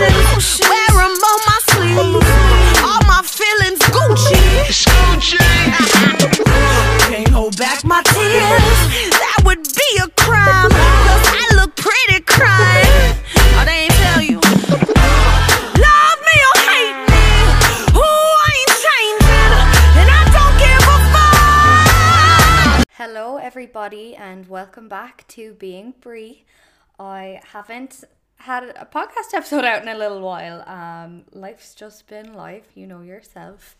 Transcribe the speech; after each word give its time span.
emotions. 0.00 0.60
Wear 0.68 1.02
'em 1.02 1.10
on 1.30 1.40
my 1.46 1.58
sleeve. 1.70 1.98
All 2.84 3.02
my 3.06 3.22
feelings 3.22 3.80
Gucci. 3.94 4.38
Can't 7.10 7.28
hold 7.28 7.56
back 7.56 7.84
my 7.84 8.02
tears. 8.02 9.10
That 9.22 9.38
would 9.44 9.62
be 9.62 9.90
a 10.02 10.08
crime. 10.22 10.70
Cause 10.70 11.26
I 11.34 11.48
look 11.56 11.74
pretty 11.76 12.20
crying. 12.22 13.16
Oh, 13.58 13.64
they 13.64 13.78
ain't 13.86 13.96
tell 14.04 14.20
you. 14.22 14.38
Love 15.86 16.18
me 16.28 16.36
or 16.48 16.56
hate 16.70 17.00
me. 17.12 17.26
Ooh, 17.98 18.28
I 18.46 18.50
ain't 18.60 18.74
changing. 18.86 19.52
And 20.00 20.08
I 20.18 20.22
don't 20.36 20.56
give 20.64 20.84
a 20.94 20.98
fuck. 21.14 22.86
Hello, 22.92 23.36
everybody, 23.38 24.14
and 24.14 24.48
welcome 24.48 24.88
back 24.88 25.26
to 25.28 25.54
Being 25.54 25.94
Bree. 26.00 26.44
I 27.00 27.40
haven't 27.52 28.04
had 28.38 28.64
a 28.64 28.88
podcast 28.90 29.34
episode 29.34 29.64
out 29.64 29.82
in 29.82 29.88
a 29.88 29.96
little 29.96 30.20
while. 30.20 30.66
Um, 30.68 31.24
life's 31.32 31.74
just 31.74 32.06
been 32.06 32.34
life, 32.34 32.66
you 32.74 32.86
know 32.86 33.02
yourself, 33.02 33.76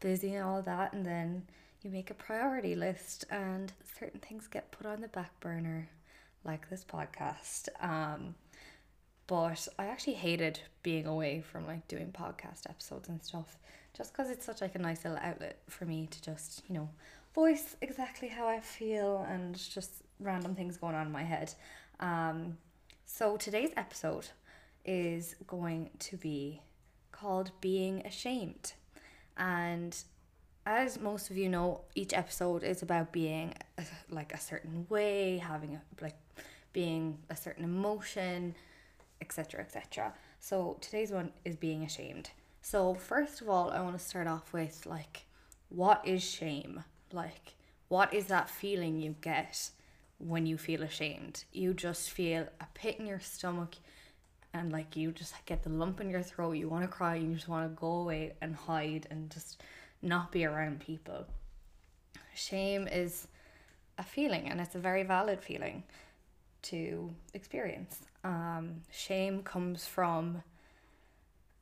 busy 0.00 0.34
and 0.34 0.44
all 0.44 0.62
that, 0.62 0.92
and 0.92 1.04
then 1.04 1.44
you 1.82 1.90
make 1.90 2.10
a 2.10 2.14
priority 2.14 2.74
list, 2.74 3.24
and 3.30 3.72
certain 3.98 4.20
things 4.20 4.46
get 4.46 4.70
put 4.72 4.86
on 4.86 5.00
the 5.00 5.08
back 5.08 5.38
burner, 5.40 5.88
like 6.44 6.68
this 6.68 6.84
podcast. 6.84 7.68
Um, 7.80 8.34
but 9.26 9.68
I 9.78 9.86
actually 9.86 10.14
hated 10.14 10.58
being 10.82 11.06
away 11.06 11.40
from 11.40 11.66
like 11.66 11.86
doing 11.86 12.12
podcast 12.12 12.68
episodes 12.68 13.08
and 13.08 13.22
stuff 13.22 13.58
just 13.96 14.12
because 14.12 14.28
it's 14.30 14.44
such 14.44 14.60
like 14.60 14.74
a 14.74 14.78
nice 14.78 15.04
little 15.04 15.20
outlet 15.22 15.60
for 15.68 15.84
me 15.84 16.08
to 16.10 16.22
just 16.22 16.62
you 16.66 16.74
know 16.74 16.88
voice 17.32 17.76
exactly 17.80 18.26
how 18.26 18.48
I 18.48 18.58
feel 18.58 19.24
and 19.28 19.56
just 19.56 20.02
random 20.18 20.56
things 20.56 20.76
going 20.76 20.96
on 20.96 21.06
in 21.06 21.12
my 21.12 21.22
head 21.22 21.54
um 22.00 22.56
so 23.12 23.36
today's 23.36 23.72
episode 23.76 24.28
is 24.84 25.34
going 25.46 25.90
to 25.98 26.16
be 26.16 26.62
called 27.10 27.50
being 27.60 28.06
ashamed. 28.06 28.72
And 29.36 29.94
as 30.64 30.98
most 30.98 31.28
of 31.28 31.36
you 31.36 31.48
know 31.48 31.82
each 31.96 32.14
episode 32.14 32.62
is 32.62 32.82
about 32.82 33.12
being 33.12 33.52
a, 33.76 33.82
like 34.10 34.32
a 34.32 34.38
certain 34.38 34.86
way 34.88 35.38
having 35.38 35.74
a 35.74 35.82
like 36.02 36.16
being 36.72 37.18
a 37.28 37.36
certain 37.36 37.64
emotion 37.64 38.54
etc 39.20 39.60
etc 39.60 40.14
so 40.38 40.78
today's 40.80 41.10
one 41.10 41.32
is 41.44 41.56
being 41.56 41.82
ashamed. 41.82 42.30
So 42.62 42.94
first 42.94 43.40
of 43.40 43.48
all 43.48 43.70
i 43.70 43.80
want 43.80 43.98
to 43.98 44.04
start 44.04 44.28
off 44.28 44.52
with 44.52 44.86
like 44.86 45.24
what 45.68 46.00
is 46.06 46.22
shame? 46.22 46.84
Like 47.12 47.54
what 47.88 48.14
is 48.14 48.26
that 48.26 48.48
feeling 48.48 49.00
you 49.00 49.16
get 49.20 49.70
when 50.20 50.46
you 50.46 50.56
feel 50.56 50.82
ashamed 50.82 51.44
you 51.52 51.74
just 51.74 52.10
feel 52.10 52.46
a 52.60 52.66
pit 52.74 52.96
in 52.98 53.06
your 53.06 53.20
stomach 53.20 53.74
and 54.52 54.72
like 54.72 54.96
you 54.96 55.10
just 55.12 55.34
get 55.46 55.62
the 55.62 55.70
lump 55.70 56.00
in 56.00 56.10
your 56.10 56.22
throat 56.22 56.52
you 56.52 56.68
want 56.68 56.82
to 56.82 56.88
cry 56.88 57.14
you 57.14 57.34
just 57.34 57.48
want 57.48 57.68
to 57.68 57.80
go 57.80 57.92
away 58.02 58.32
and 58.40 58.54
hide 58.54 59.06
and 59.10 59.30
just 59.30 59.62
not 60.02 60.30
be 60.30 60.44
around 60.44 60.78
people 60.80 61.26
shame 62.34 62.86
is 62.86 63.26
a 63.98 64.02
feeling 64.02 64.48
and 64.48 64.60
it's 64.60 64.74
a 64.74 64.78
very 64.78 65.02
valid 65.02 65.42
feeling 65.42 65.82
to 66.62 67.10
experience. 67.34 68.00
Um, 68.24 68.82
shame 68.90 69.42
comes 69.42 69.86
from 69.86 70.42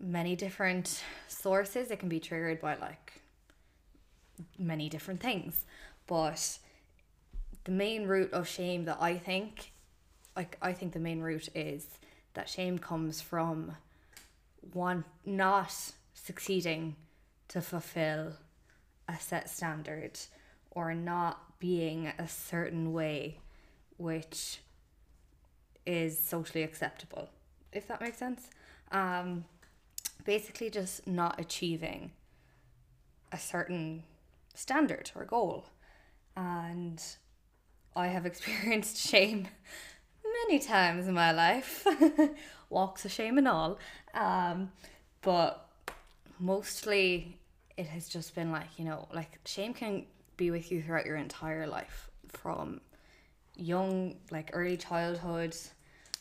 many 0.01 0.37
different 0.37 1.03
sources. 1.29 1.91
It 1.91 1.99
can 1.99 2.09
be 2.09 2.21
triggered 2.21 2.61
by 2.61 2.77
like 2.77 3.21
many 4.59 4.89
different 4.89 5.21
things, 5.21 5.65
but 6.07 6.59
the 7.69 7.75
main 7.75 8.07
root 8.07 8.33
of 8.33 8.49
shame 8.49 8.87
that 8.87 8.97
I 8.99 9.19
think, 9.19 9.73
like 10.35 10.57
I 10.63 10.73
think 10.73 10.95
the 10.95 10.99
main 10.99 11.21
root 11.21 11.51
is 11.55 11.87
that 12.33 12.49
shame 12.49 12.79
comes 12.79 13.21
from 13.21 13.77
one 14.73 15.05
not 15.27 15.75
succeeding 16.15 16.97
to 17.49 17.61
fulfill 17.61 18.33
a 19.07 19.21
set 19.21 19.51
standard 19.51 20.19
or 20.71 20.95
not 20.95 21.59
being 21.59 22.07
a 22.19 22.27
certain 22.27 22.95
way, 22.95 23.39
which 23.99 24.61
is 25.85 26.19
socially 26.19 26.63
acceptable, 26.63 27.29
if 27.71 27.87
that 27.89 28.01
makes 28.01 28.17
sense. 28.17 28.49
Um, 28.93 29.45
basically, 30.25 30.71
just 30.71 31.07
not 31.07 31.39
achieving 31.39 32.13
a 33.31 33.39
certain 33.39 34.05
standard 34.55 35.11
or 35.15 35.27
goal. 35.27 35.67
And 36.35 37.03
I 37.99 38.07
have 38.07 38.27
experienced 38.27 38.97
shame 39.11 39.49
many 40.47 40.61
times 40.61 41.09
in 41.09 41.15
my 41.15 41.33
life, 41.33 41.87
walks 42.71 43.05
of 43.05 43.11
shame 43.11 43.39
and 43.39 43.49
all. 43.49 43.79
Um, 44.15 44.71
but 45.21 45.69
mostly 46.39 47.37
it 47.77 47.87
has 47.87 48.09
just 48.09 48.35
been 48.35 48.53
like, 48.53 48.79
you 48.79 48.85
know, 48.85 49.09
like 49.13 49.39
shame 49.45 49.75
can 49.75 50.05
be 50.37 50.51
with 50.51 50.71
you 50.71 50.81
throughout 50.81 51.07
your 51.07 51.17
entire 51.17 51.67
life 51.67 52.09
from 52.29 52.81
young, 53.57 54.15
like 54.31 54.51
early 54.53 54.77
childhood 54.77 55.57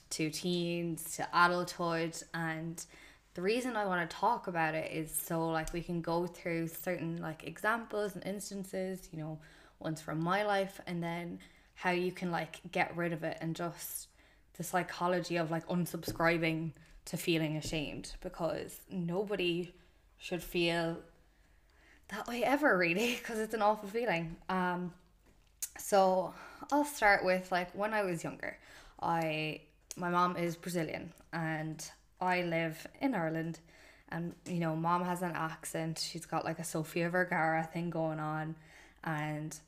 to 0.09 0.29
teens 0.29 1.17
to 1.17 1.27
adulthood 1.33 2.15
and 2.33 2.85
the 3.33 3.41
reason 3.43 3.75
I 3.75 3.85
want 3.85 4.09
to 4.09 4.15
talk 4.15 4.47
about 4.47 4.73
it 4.73 4.91
is 4.91 5.11
so 5.11 5.49
like 5.49 5.71
we 5.71 5.81
can 5.81 6.01
go 6.01 6.25
through 6.25 6.69
certain 6.69 7.17
like 7.17 7.43
examples 7.45 8.15
and 8.15 8.25
instances, 8.25 9.09
you 9.11 9.19
know, 9.19 9.37
ones 9.79 10.01
from 10.01 10.19
my 10.19 10.43
life 10.43 10.81
and 10.87 11.03
then 11.03 11.37
how 11.77 11.91
you 11.91 12.11
can 12.11 12.31
like 12.31 12.59
get 12.71 12.97
rid 12.97 13.13
of 13.13 13.23
it 13.23 13.37
and 13.39 13.55
just 13.55 14.07
the 14.57 14.63
psychology 14.63 15.37
of 15.37 15.51
like 15.51 15.65
unsubscribing 15.67 16.71
to 17.05 17.17
feeling 17.17 17.55
ashamed 17.55 18.13
because 18.21 18.79
nobody 18.89 19.71
should 20.17 20.41
feel 20.41 20.97
that 22.07 22.27
way 22.27 22.43
ever 22.43 22.75
really 22.75 23.15
because 23.19 23.37
it's 23.37 23.53
an 23.53 23.61
awful 23.61 23.87
feeling. 23.87 24.35
Um 24.49 24.91
so 25.77 26.33
I'll 26.71 26.83
start 26.83 27.23
with 27.23 27.51
like 27.51 27.71
when 27.75 27.93
I 27.93 28.01
was 28.01 28.23
younger. 28.23 28.57
I 28.99 29.61
my 29.95 30.09
mom 30.09 30.35
is 30.35 30.55
Brazilian 30.55 31.13
and 31.31 31.87
I 32.19 32.41
live 32.41 32.87
in 33.01 33.13
Ireland 33.13 33.59
and 34.09 34.33
you 34.47 34.59
know 34.59 34.75
mom 34.75 35.03
has 35.03 35.21
an 35.21 35.33
accent 35.35 35.99
she's 35.99 36.25
got 36.25 36.43
like 36.43 36.57
a 36.57 36.63
Sofia 36.63 37.11
Vergara 37.11 37.69
thing 37.71 37.91
going 37.91 38.19
on 38.19 38.55
and 39.03 39.59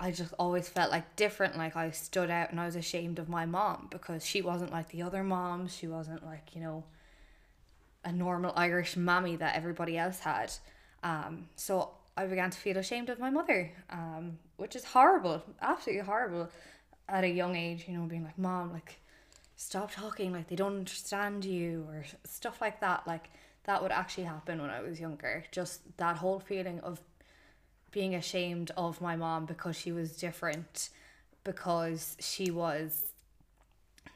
I 0.00 0.12
just 0.12 0.32
always 0.38 0.68
felt 0.68 0.92
like 0.92 1.16
different 1.16 1.56
like 1.56 1.74
I 1.74 1.90
stood 1.90 2.30
out 2.30 2.50
and 2.50 2.60
I 2.60 2.66
was 2.66 2.76
ashamed 2.76 3.18
of 3.18 3.28
my 3.28 3.46
mom 3.46 3.88
because 3.90 4.24
she 4.24 4.42
wasn't 4.42 4.70
like 4.72 4.88
the 4.90 5.02
other 5.02 5.24
moms. 5.24 5.74
She 5.74 5.88
wasn't 5.88 6.24
like 6.24 6.54
you 6.54 6.60
know 6.60 6.84
a 8.04 8.12
normal 8.12 8.52
Irish 8.54 8.96
mammy 8.96 9.36
that 9.36 9.56
everybody 9.56 9.98
else 9.98 10.20
had. 10.20 10.52
Um 11.02 11.48
so 11.56 11.90
I 12.16 12.26
began 12.26 12.50
to 12.50 12.58
feel 12.58 12.76
ashamed 12.76 13.08
of 13.10 13.18
my 13.18 13.30
mother 13.30 13.72
um 13.90 14.38
which 14.56 14.76
is 14.76 14.84
horrible 14.84 15.42
absolutely 15.60 16.04
horrible. 16.04 16.48
At 17.08 17.24
a 17.24 17.28
young 17.28 17.56
age 17.56 17.86
you 17.88 17.96
know 17.96 18.04
being 18.06 18.24
like 18.24 18.38
mom 18.38 18.72
like 18.72 19.00
stop 19.56 19.90
talking 19.90 20.32
like 20.32 20.48
they 20.48 20.56
don't 20.56 20.76
understand 20.76 21.44
you 21.44 21.84
or 21.88 22.04
stuff 22.24 22.60
like 22.60 22.80
that. 22.80 23.06
Like 23.06 23.30
that 23.64 23.82
would 23.82 23.92
actually 23.92 24.24
happen 24.24 24.62
when 24.62 24.70
i 24.70 24.80
was 24.80 24.98
younger. 24.98 25.44
Just 25.50 25.80
that 25.98 26.16
whole 26.16 26.38
feeling 26.38 26.78
of 26.80 27.00
being 27.90 28.14
ashamed 28.14 28.70
of 28.76 29.00
my 29.00 29.16
mom 29.16 29.46
because 29.46 29.76
she 29.76 29.92
was 29.92 30.16
different 30.16 30.90
because 31.44 32.16
she 32.20 32.50
was 32.50 33.12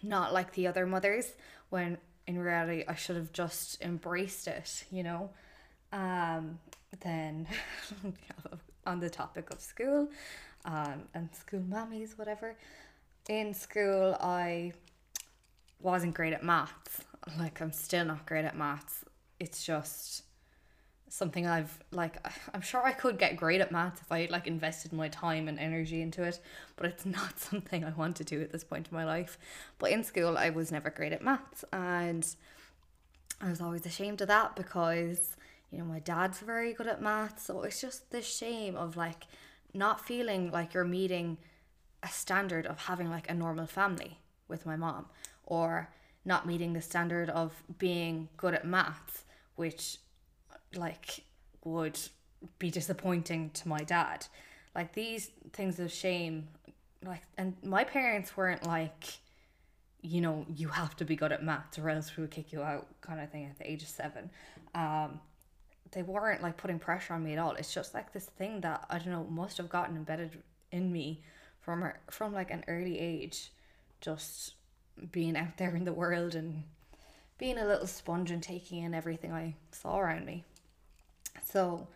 not 0.02 0.32
like 0.32 0.52
the 0.52 0.66
other 0.66 0.86
mothers 0.86 1.32
when 1.70 1.96
in 2.26 2.38
reality 2.38 2.84
i 2.88 2.94
should 2.94 3.16
have 3.16 3.32
just 3.32 3.80
embraced 3.82 4.46
it 4.46 4.84
you 4.90 5.02
know 5.02 5.30
um 5.92 6.58
then 7.00 7.46
on 8.86 9.00
the 9.00 9.08
topic 9.08 9.50
of 9.50 9.60
school 9.60 10.08
um 10.64 11.02
and 11.14 11.28
school 11.34 11.60
mammies 11.60 12.18
whatever 12.18 12.56
in 13.28 13.54
school 13.54 14.16
i 14.20 14.72
wasn't 15.82 16.14
great 16.14 16.32
at 16.32 16.42
maths. 16.42 17.02
Like 17.38 17.60
I'm 17.60 17.72
still 17.72 18.04
not 18.04 18.26
great 18.26 18.44
at 18.44 18.56
maths. 18.56 19.04
It's 19.38 19.64
just 19.64 20.22
something 21.12 21.46
I've 21.46 21.78
like 21.90 22.16
I'm 22.54 22.62
sure 22.62 22.82
I 22.82 22.92
could 22.92 23.18
get 23.18 23.36
great 23.36 23.60
at 23.60 23.70
maths 23.70 24.00
if 24.00 24.10
I 24.10 24.28
like 24.30 24.46
invested 24.46 24.92
my 24.92 25.08
time 25.08 25.46
and 25.46 25.58
energy 25.58 26.00
into 26.00 26.22
it, 26.22 26.40
but 26.76 26.86
it's 26.86 27.06
not 27.18 27.38
something 27.38 27.84
I 27.84 27.90
want 27.90 28.16
to 28.16 28.24
do 28.24 28.40
at 28.40 28.50
this 28.50 28.64
point 28.64 28.88
in 28.90 28.96
my 28.96 29.04
life. 29.04 29.38
But 29.78 29.90
in 29.90 30.04
school 30.04 30.38
I 30.38 30.50
was 30.50 30.72
never 30.72 30.90
great 30.90 31.12
at 31.12 31.22
maths 31.22 31.64
and 31.72 32.26
I 33.40 33.50
was 33.50 33.60
always 33.60 33.84
ashamed 33.84 34.20
of 34.22 34.28
that 34.28 34.56
because 34.56 35.36
you 35.70 35.78
know 35.78 35.84
my 35.84 35.98
dad's 35.98 36.40
very 36.40 36.72
good 36.72 36.86
at 36.86 37.02
maths, 37.02 37.44
so 37.44 37.62
it's 37.62 37.80
just 37.80 38.10
the 38.10 38.22
shame 38.22 38.76
of 38.76 38.96
like 38.96 39.24
not 39.74 40.00
feeling 40.00 40.50
like 40.50 40.74
you're 40.74 40.84
meeting 40.84 41.38
a 42.02 42.08
standard 42.08 42.66
of 42.66 42.78
having 42.78 43.08
like 43.10 43.30
a 43.30 43.34
normal 43.34 43.66
family 43.66 44.18
with 44.48 44.66
my 44.66 44.76
mom 44.76 45.06
or 45.44 45.88
not 46.24 46.46
meeting 46.46 46.72
the 46.72 46.82
standard 46.82 47.30
of 47.30 47.62
being 47.78 48.28
good 48.36 48.54
at 48.54 48.66
maths, 48.66 49.24
which 49.56 49.98
like 50.76 51.24
would 51.64 51.98
be 52.58 52.70
disappointing 52.70 53.50
to 53.50 53.68
my 53.68 53.78
dad. 53.78 54.26
Like 54.74 54.94
these 54.94 55.30
things 55.52 55.78
of 55.78 55.92
shame, 55.92 56.48
like 57.04 57.22
and 57.36 57.56
my 57.62 57.84
parents 57.84 58.36
weren't 58.36 58.66
like 58.66 59.18
you 60.02 60.20
know, 60.20 60.44
you 60.56 60.66
have 60.66 60.96
to 60.96 61.04
be 61.04 61.14
good 61.14 61.30
at 61.30 61.44
maths 61.44 61.78
or 61.78 61.88
else 61.88 62.16
we 62.16 62.22
would 62.22 62.30
kick 62.32 62.52
you 62.52 62.60
out 62.60 62.88
kind 63.00 63.20
of 63.20 63.30
thing 63.30 63.44
at 63.44 63.56
the 63.56 63.70
age 63.70 63.82
of 63.84 63.88
seven. 63.88 64.30
Um, 64.74 65.20
they 65.92 66.02
weren't 66.02 66.42
like 66.42 66.56
putting 66.56 66.80
pressure 66.80 67.14
on 67.14 67.22
me 67.22 67.34
at 67.34 67.38
all. 67.38 67.52
It's 67.52 67.72
just 67.72 67.94
like 67.94 68.12
this 68.12 68.24
thing 68.24 68.62
that 68.62 68.84
I 68.90 68.98
don't 68.98 69.12
know 69.12 69.26
must 69.30 69.58
have 69.58 69.68
gotten 69.68 69.96
embedded 69.96 70.42
in 70.72 70.90
me 70.92 71.22
from 71.60 71.84
from 72.10 72.32
like 72.32 72.50
an 72.50 72.64
early 72.66 72.98
age, 72.98 73.52
just 74.00 74.54
being 75.12 75.36
out 75.36 75.56
there 75.56 75.74
in 75.76 75.84
the 75.84 75.92
world 75.92 76.34
and 76.34 76.64
being 77.38 77.58
a 77.58 77.66
little 77.66 77.86
sponge 77.86 78.30
and 78.30 78.42
taking 78.42 78.82
in 78.82 78.94
everything 78.94 79.32
I 79.32 79.54
saw 79.70 79.98
around 79.98 80.26
me. 80.26 80.44
So, 81.44 81.88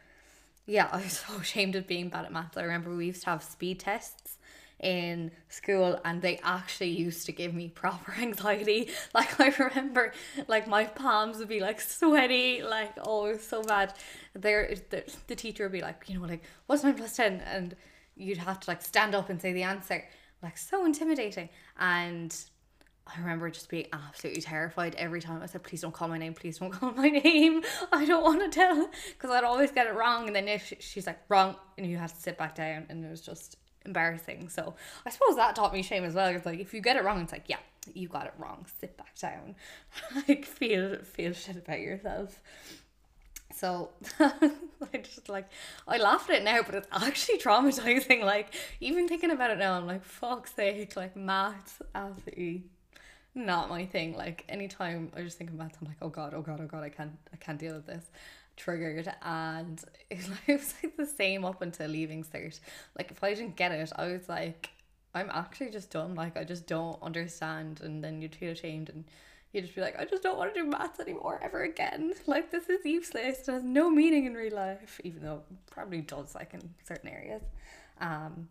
yeah, 0.66 0.88
I 0.92 1.02
was 1.02 1.24
so 1.26 1.36
ashamed 1.36 1.76
of 1.76 1.86
being 1.86 2.08
bad 2.08 2.24
at 2.24 2.32
maths. 2.32 2.56
I 2.56 2.62
remember 2.62 2.94
we 2.94 3.06
used 3.06 3.22
to 3.24 3.30
have 3.30 3.42
speed 3.42 3.80
tests 3.80 4.38
in 4.80 5.30
school 5.48 5.98
and 6.04 6.20
they 6.20 6.38
actually 6.42 6.90
used 6.90 7.24
to 7.26 7.32
give 7.32 7.54
me 7.54 7.68
proper 7.68 8.12
anxiety. 8.20 8.90
Like 9.14 9.40
I 9.40 9.48
remember 9.58 10.12
like 10.48 10.66
my 10.68 10.84
palms 10.84 11.38
would 11.38 11.48
be 11.48 11.60
like 11.60 11.80
sweaty, 11.80 12.62
like 12.62 12.92
oh 13.02 13.26
it 13.26 13.32
was 13.34 13.46
so 13.46 13.62
bad. 13.62 13.94
There 14.34 14.74
the, 14.90 15.04
the 15.28 15.34
teacher 15.34 15.64
would 15.64 15.72
be 15.72 15.80
like, 15.80 16.04
you 16.08 16.18
know, 16.18 16.26
like, 16.26 16.42
what's 16.66 16.84
nine 16.84 16.94
plus 16.94 17.16
ten? 17.16 17.40
And 17.40 17.74
you'd 18.16 18.38
have 18.38 18.60
to 18.60 18.70
like 18.70 18.82
stand 18.82 19.14
up 19.14 19.30
and 19.30 19.40
say 19.40 19.52
the 19.52 19.62
answer. 19.62 20.04
Like 20.42 20.58
so 20.58 20.84
intimidating. 20.84 21.48
And 21.78 22.34
I 23.06 23.20
remember 23.20 23.48
just 23.50 23.68
being 23.68 23.86
absolutely 23.92 24.42
terrified 24.42 24.96
every 24.96 25.20
time 25.20 25.40
I 25.40 25.46
said, 25.46 25.62
please 25.62 25.80
don't 25.80 25.94
call 25.94 26.08
my 26.08 26.18
name, 26.18 26.34
please 26.34 26.58
don't 26.58 26.70
call 26.72 26.92
my 26.92 27.08
name. 27.08 27.62
I 27.92 28.04
don't 28.04 28.24
want 28.24 28.40
to 28.40 28.48
tell 28.48 28.90
because 29.10 29.30
I'd 29.30 29.44
always 29.44 29.70
get 29.70 29.86
it 29.86 29.94
wrong. 29.94 30.26
And 30.26 30.34
then 30.34 30.48
if 30.48 30.72
she's 30.80 31.06
like, 31.06 31.20
wrong, 31.28 31.56
and 31.78 31.88
you 31.88 31.98
have 31.98 32.12
to 32.12 32.20
sit 32.20 32.36
back 32.36 32.56
down, 32.56 32.86
and 32.88 33.04
it 33.04 33.10
was 33.10 33.20
just 33.20 33.56
embarrassing. 33.84 34.48
So 34.48 34.74
I 35.06 35.10
suppose 35.10 35.36
that 35.36 35.54
taught 35.54 35.72
me 35.72 35.82
shame 35.82 36.04
as 36.04 36.14
well. 36.14 36.28
It's 36.34 36.44
like 36.44 36.58
if 36.58 36.74
you 36.74 36.80
get 36.80 36.96
it 36.96 37.04
wrong, 37.04 37.22
it's 37.22 37.32
like, 37.32 37.44
yeah, 37.46 37.58
you 37.94 38.08
got 38.08 38.26
it 38.26 38.34
wrong. 38.38 38.66
Sit 38.80 38.96
back 38.96 39.16
down. 39.18 39.54
like 40.28 40.44
feel 40.44 40.98
feel 41.02 41.32
shit 41.32 41.56
about 41.56 41.80
yourself. 41.80 42.40
So 43.54 43.90
I 44.20 44.98
just 45.02 45.28
like 45.28 45.48
I 45.86 45.96
laugh 45.98 46.28
at 46.28 46.36
it 46.36 46.42
now, 46.42 46.62
but 46.62 46.74
it's 46.74 46.88
actually 46.92 47.38
traumatizing. 47.38 48.24
Like 48.24 48.52
even 48.80 49.08
thinking 49.08 49.30
about 49.30 49.52
it 49.52 49.58
now, 49.58 49.74
I'm 49.74 49.86
like, 49.86 50.04
fuck's 50.04 50.52
sake, 50.54 50.96
like 50.96 51.16
maths 51.16 51.80
absolutely 51.94 52.64
not 53.36 53.68
my 53.68 53.86
thing. 53.86 54.16
Like 54.16 54.44
anytime 54.48 55.12
I 55.16 55.22
just 55.22 55.38
think 55.38 55.50
about 55.50 55.66
maths, 55.66 55.78
I'm 55.80 55.86
like, 55.86 55.98
oh 56.02 56.08
god, 56.08 56.32
oh 56.34 56.42
god, 56.42 56.60
oh 56.62 56.66
god, 56.66 56.82
I 56.82 56.88
can't 56.88 57.16
I 57.32 57.36
can't 57.36 57.58
deal 57.58 57.74
with 57.74 57.86
this 57.86 58.10
triggered 58.56 59.12
and 59.22 59.84
it 60.10 60.28
was 60.48 60.74
like 60.82 60.96
the 60.96 61.06
same 61.06 61.44
up 61.44 61.62
until 61.62 61.88
leaving 61.88 62.24
cert. 62.24 62.58
Like 62.98 63.10
if 63.10 63.22
I 63.22 63.34
didn't 63.34 63.56
get 63.56 63.72
it, 63.72 63.92
I 63.94 64.06
was 64.06 64.28
like, 64.28 64.70
I'm 65.14 65.30
actually 65.32 65.70
just 65.70 65.90
done. 65.90 66.14
Like 66.14 66.36
I 66.36 66.44
just 66.44 66.66
don't 66.66 67.00
understand 67.02 67.80
and 67.82 68.02
then 68.02 68.20
you'd 68.22 68.34
feel 68.34 68.52
ashamed 68.52 68.88
and 68.88 69.04
you'd 69.52 69.62
just 69.62 69.74
be 69.74 69.80
like, 69.80 69.98
I 69.98 70.04
just 70.04 70.22
don't 70.22 70.38
want 70.38 70.54
to 70.54 70.60
do 70.60 70.66
maths 70.66 71.00
anymore 71.00 71.38
ever 71.42 71.62
again. 71.62 72.14
Like 72.26 72.50
this 72.50 72.68
is 72.68 72.84
useless. 72.84 73.48
It 73.48 73.52
has 73.52 73.62
no 73.62 73.90
meaning 73.90 74.26
in 74.26 74.34
real 74.34 74.54
life, 74.54 75.00
even 75.04 75.22
though 75.22 75.42
it 75.50 75.56
probably 75.70 76.00
does 76.00 76.34
like 76.34 76.54
in 76.54 76.74
certain 76.86 77.10
areas. 77.10 77.42
Um 78.00 78.48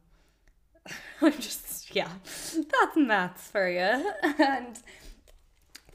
I'm 1.22 1.34
just 1.34 1.96
yeah, 1.96 2.10
that's 2.26 2.98
maths 2.98 3.50
for 3.50 3.70
you. 3.70 4.12
And 4.40 4.78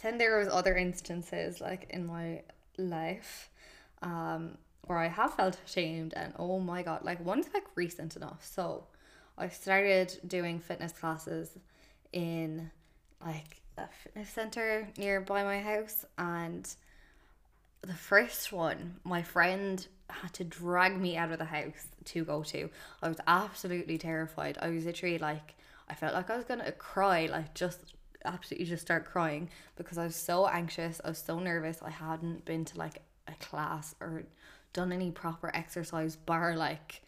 then 0.02 0.18
there 0.18 0.38
was 0.38 0.48
other 0.48 0.76
instances 0.76 1.60
like 1.60 1.86
in 1.90 2.06
my 2.06 2.42
life 2.78 3.50
um, 4.02 4.56
where 4.86 4.98
I 4.98 5.08
have 5.08 5.34
felt 5.34 5.58
ashamed 5.66 6.14
and 6.16 6.32
oh 6.38 6.58
my 6.58 6.82
god, 6.82 7.04
like 7.04 7.24
one's 7.24 7.46
like 7.52 7.64
recent 7.74 8.16
enough. 8.16 8.44
So 8.44 8.84
I 9.36 9.48
started 9.48 10.18
doing 10.26 10.58
fitness 10.58 10.92
classes 10.92 11.50
in 12.12 12.70
like 13.24 13.60
a 13.76 13.88
fitness 14.02 14.30
center 14.30 14.88
nearby 14.96 15.44
my 15.44 15.60
house 15.60 16.04
and 16.18 16.74
the 17.82 17.94
first 17.94 18.52
one 18.52 18.96
my 19.04 19.22
friend 19.22 19.86
had 20.12 20.32
to 20.34 20.44
drag 20.44 21.00
me 21.00 21.16
out 21.16 21.32
of 21.32 21.38
the 21.38 21.44
house 21.44 21.88
to 22.06 22.24
go 22.24 22.42
to. 22.44 22.70
I 23.02 23.08
was 23.08 23.18
absolutely 23.26 23.98
terrified. 23.98 24.58
I 24.60 24.68
was 24.68 24.84
literally 24.84 25.18
like 25.18 25.54
I 25.88 25.94
felt 25.94 26.14
like 26.14 26.30
I 26.30 26.36
was 26.36 26.44
gonna 26.44 26.72
cry, 26.72 27.26
like 27.26 27.54
just 27.54 27.94
absolutely 28.24 28.66
just 28.66 28.82
start 28.82 29.04
crying 29.04 29.48
because 29.76 29.98
I 29.98 30.04
was 30.04 30.16
so 30.16 30.46
anxious, 30.46 31.00
I 31.04 31.08
was 31.08 31.18
so 31.18 31.38
nervous. 31.38 31.80
I 31.82 31.90
hadn't 31.90 32.44
been 32.44 32.64
to 32.66 32.78
like 32.78 33.02
a 33.26 33.34
class 33.44 33.94
or 34.00 34.24
done 34.72 34.92
any 34.92 35.10
proper 35.10 35.50
exercise 35.54 36.16
bar 36.16 36.54
like 36.56 37.02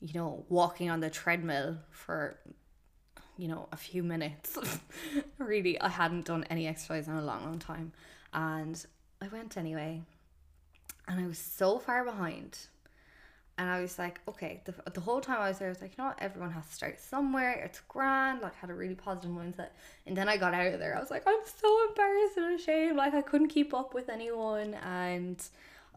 you 0.00 0.14
know 0.14 0.44
walking 0.48 0.90
on 0.90 1.00
the 1.00 1.10
treadmill 1.10 1.76
for 1.90 2.38
you 3.36 3.48
know 3.48 3.68
a 3.72 3.76
few 3.76 4.02
minutes 4.02 4.58
really 5.38 5.80
i 5.80 5.88
hadn't 5.88 6.24
done 6.24 6.44
any 6.50 6.66
exercise 6.66 7.06
in 7.06 7.14
a 7.14 7.22
long 7.22 7.44
long 7.44 7.58
time 7.58 7.92
and 8.32 8.86
i 9.22 9.28
went 9.28 9.56
anyway 9.56 10.02
and 11.08 11.20
i 11.20 11.26
was 11.26 11.38
so 11.38 11.78
far 11.78 12.04
behind 12.04 12.58
and 13.58 13.70
I 13.70 13.80
was 13.80 13.98
like, 13.98 14.20
okay, 14.28 14.60
the, 14.66 14.74
the 14.90 15.00
whole 15.00 15.20
time 15.22 15.40
I 15.40 15.48
was 15.48 15.58
there, 15.58 15.68
I 15.68 15.70
was 15.70 15.80
like, 15.80 15.96
you 15.96 16.04
know 16.04 16.08
what, 16.08 16.18
everyone 16.20 16.50
has 16.50 16.66
to 16.66 16.74
start 16.74 17.00
somewhere. 17.00 17.52
It's 17.64 17.80
grand. 17.88 18.42
Like, 18.42 18.54
had 18.56 18.68
a 18.68 18.74
really 18.74 18.94
positive 18.94 19.30
mindset. 19.30 19.70
And 20.06 20.14
then 20.14 20.28
I 20.28 20.36
got 20.36 20.52
out 20.52 20.74
of 20.74 20.78
there. 20.78 20.94
I 20.94 21.00
was 21.00 21.10
like, 21.10 21.22
I'm 21.26 21.40
so 21.62 21.88
embarrassed 21.88 22.36
and 22.36 22.60
ashamed. 22.60 22.96
Like, 22.96 23.14
I 23.14 23.22
couldn't 23.22 23.48
keep 23.48 23.72
up 23.72 23.94
with 23.94 24.10
anyone. 24.10 24.74
And 24.74 25.42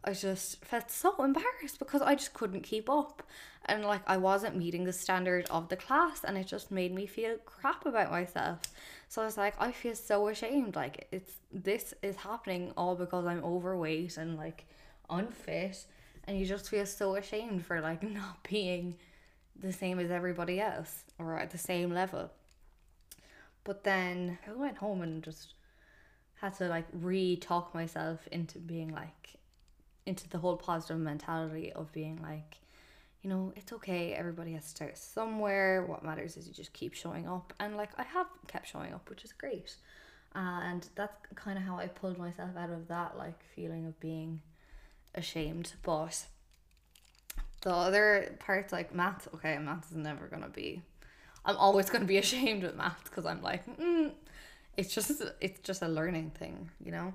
I 0.02 0.14
just 0.14 0.64
felt 0.64 0.90
so 0.90 1.22
embarrassed 1.22 1.78
because 1.78 2.00
I 2.00 2.14
just 2.14 2.32
couldn't 2.32 2.62
keep 2.62 2.88
up. 2.88 3.22
And 3.66 3.84
like, 3.84 4.02
I 4.06 4.16
wasn't 4.16 4.56
meeting 4.56 4.84
the 4.84 4.92
standard 4.94 5.46
of 5.50 5.68
the 5.68 5.76
class. 5.76 6.24
And 6.24 6.38
it 6.38 6.46
just 6.46 6.70
made 6.70 6.94
me 6.94 7.04
feel 7.04 7.36
crap 7.44 7.84
about 7.84 8.10
myself. 8.10 8.60
So 9.08 9.20
I 9.20 9.26
was 9.26 9.36
like, 9.36 9.54
I 9.58 9.70
feel 9.70 9.94
so 9.94 10.28
ashamed. 10.28 10.76
Like, 10.76 11.08
it's 11.12 11.34
this 11.52 11.92
is 12.02 12.16
happening 12.16 12.72
all 12.74 12.94
because 12.94 13.26
I'm 13.26 13.44
overweight 13.44 14.16
and 14.16 14.38
like 14.38 14.64
unfit 15.10 15.84
and 16.24 16.38
you 16.38 16.46
just 16.46 16.68
feel 16.68 16.86
so 16.86 17.16
ashamed 17.16 17.66
for 17.66 17.80
like 17.80 18.02
not 18.20 18.46
being 18.48 18.96
the 19.58 19.72
same 19.72 19.98
as 19.98 20.10
everybody 20.10 20.60
else 20.60 21.04
or 21.18 21.38
at 21.38 21.50
the 21.50 21.58
same 21.58 21.92
level. 21.92 22.30
But 23.64 23.84
then 23.84 24.38
I 24.46 24.52
went 24.52 24.78
home 24.78 25.02
and 25.02 25.22
just 25.22 25.54
had 26.40 26.54
to 26.58 26.68
like 26.68 26.86
re-talk 26.92 27.74
myself 27.74 28.26
into 28.32 28.58
being 28.58 28.92
like 28.92 29.36
into 30.06 30.28
the 30.28 30.38
whole 30.38 30.56
positive 30.56 30.98
mentality 30.98 31.70
of 31.72 31.92
being 31.92 32.18
like 32.22 32.56
you 33.22 33.28
know 33.28 33.52
it's 33.54 33.70
okay 33.70 34.14
everybody 34.14 34.52
has 34.54 34.64
to 34.64 34.70
start 34.70 34.98
somewhere. 34.98 35.84
What 35.86 36.04
matters 36.04 36.36
is 36.36 36.48
you 36.48 36.54
just 36.54 36.72
keep 36.72 36.94
showing 36.94 37.28
up. 37.28 37.52
And 37.60 37.76
like 37.76 37.90
i 37.98 38.02
have 38.02 38.26
kept 38.46 38.68
showing 38.68 38.94
up 38.94 39.10
which 39.10 39.24
is 39.24 39.32
great. 39.32 39.74
And 40.34 40.88
that's 40.94 41.16
kind 41.34 41.58
of 41.58 41.64
how 41.64 41.76
i 41.76 41.86
pulled 41.86 42.18
myself 42.18 42.50
out 42.56 42.70
of 42.70 42.88
that 42.88 43.18
like 43.18 43.42
feeling 43.54 43.84
of 43.86 43.98
being 44.00 44.40
ashamed. 45.14 45.72
But 45.82 46.24
the 47.62 47.72
other 47.72 48.36
parts, 48.40 48.72
like 48.72 48.94
math, 48.94 49.28
okay, 49.34 49.58
maths 49.58 49.90
is 49.90 49.96
never 49.96 50.26
gonna 50.26 50.48
be. 50.48 50.82
I'm 51.44 51.56
always 51.56 51.90
gonna 51.90 52.04
be 52.04 52.18
ashamed 52.24 52.62
with 52.62 52.76
math 52.76 53.04
because 53.04 53.26
I'm 53.26 53.42
like, 53.42 53.64
mm, 53.78 54.12
it's 54.76 54.94
just 54.94 55.22
it's 55.40 55.60
just 55.60 55.82
a 55.82 55.88
learning 55.88 56.30
thing, 56.30 56.70
you 56.84 56.92
know, 56.92 57.14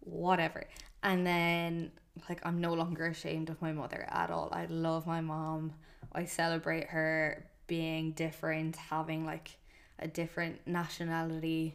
whatever. 0.00 0.64
And 1.02 1.26
then 1.26 1.92
like 2.28 2.44
I'm 2.44 2.60
no 2.60 2.74
longer 2.74 3.06
ashamed 3.06 3.50
of 3.50 3.60
my 3.62 3.72
mother 3.72 4.06
at 4.10 4.30
all. 4.30 4.48
I 4.52 4.66
love 4.66 5.06
my 5.06 5.20
mom. 5.20 5.74
I 6.12 6.24
celebrate 6.24 6.88
her 6.88 7.44
being 7.66 8.12
different, 8.12 8.76
having 8.76 9.24
like 9.24 9.56
a 9.98 10.08
different 10.08 10.66
nationality 10.66 11.74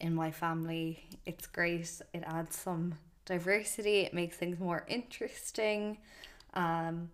in 0.00 0.14
my 0.14 0.30
family. 0.30 1.08
It's 1.26 1.46
great. 1.46 1.90
It 2.12 2.24
adds 2.26 2.56
some 2.56 2.94
diversity, 3.28 4.00
it 4.00 4.14
makes 4.14 4.36
things 4.36 4.58
more 4.58 4.84
interesting. 4.88 5.98
Um, 6.54 7.10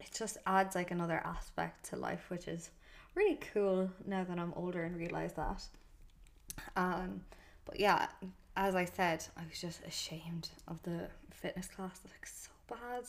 it 0.00 0.10
just 0.16 0.38
adds 0.46 0.74
like 0.74 0.90
another 0.90 1.20
aspect 1.24 1.90
to 1.90 1.96
life, 1.96 2.24
which 2.28 2.48
is 2.48 2.70
really 3.14 3.38
cool 3.52 3.90
now 4.06 4.24
that 4.24 4.38
I'm 4.38 4.54
older 4.54 4.82
and 4.82 4.96
realize 4.96 5.34
that. 5.34 5.62
Um, 6.74 7.20
but 7.66 7.78
yeah, 7.78 8.06
as 8.56 8.74
I 8.74 8.86
said, 8.86 9.24
I 9.36 9.42
was 9.48 9.60
just 9.60 9.84
ashamed 9.86 10.48
of 10.66 10.82
the 10.82 11.08
fitness 11.30 11.68
class, 11.68 12.00
like 12.04 12.26
so 12.26 12.50
bad. 12.68 13.04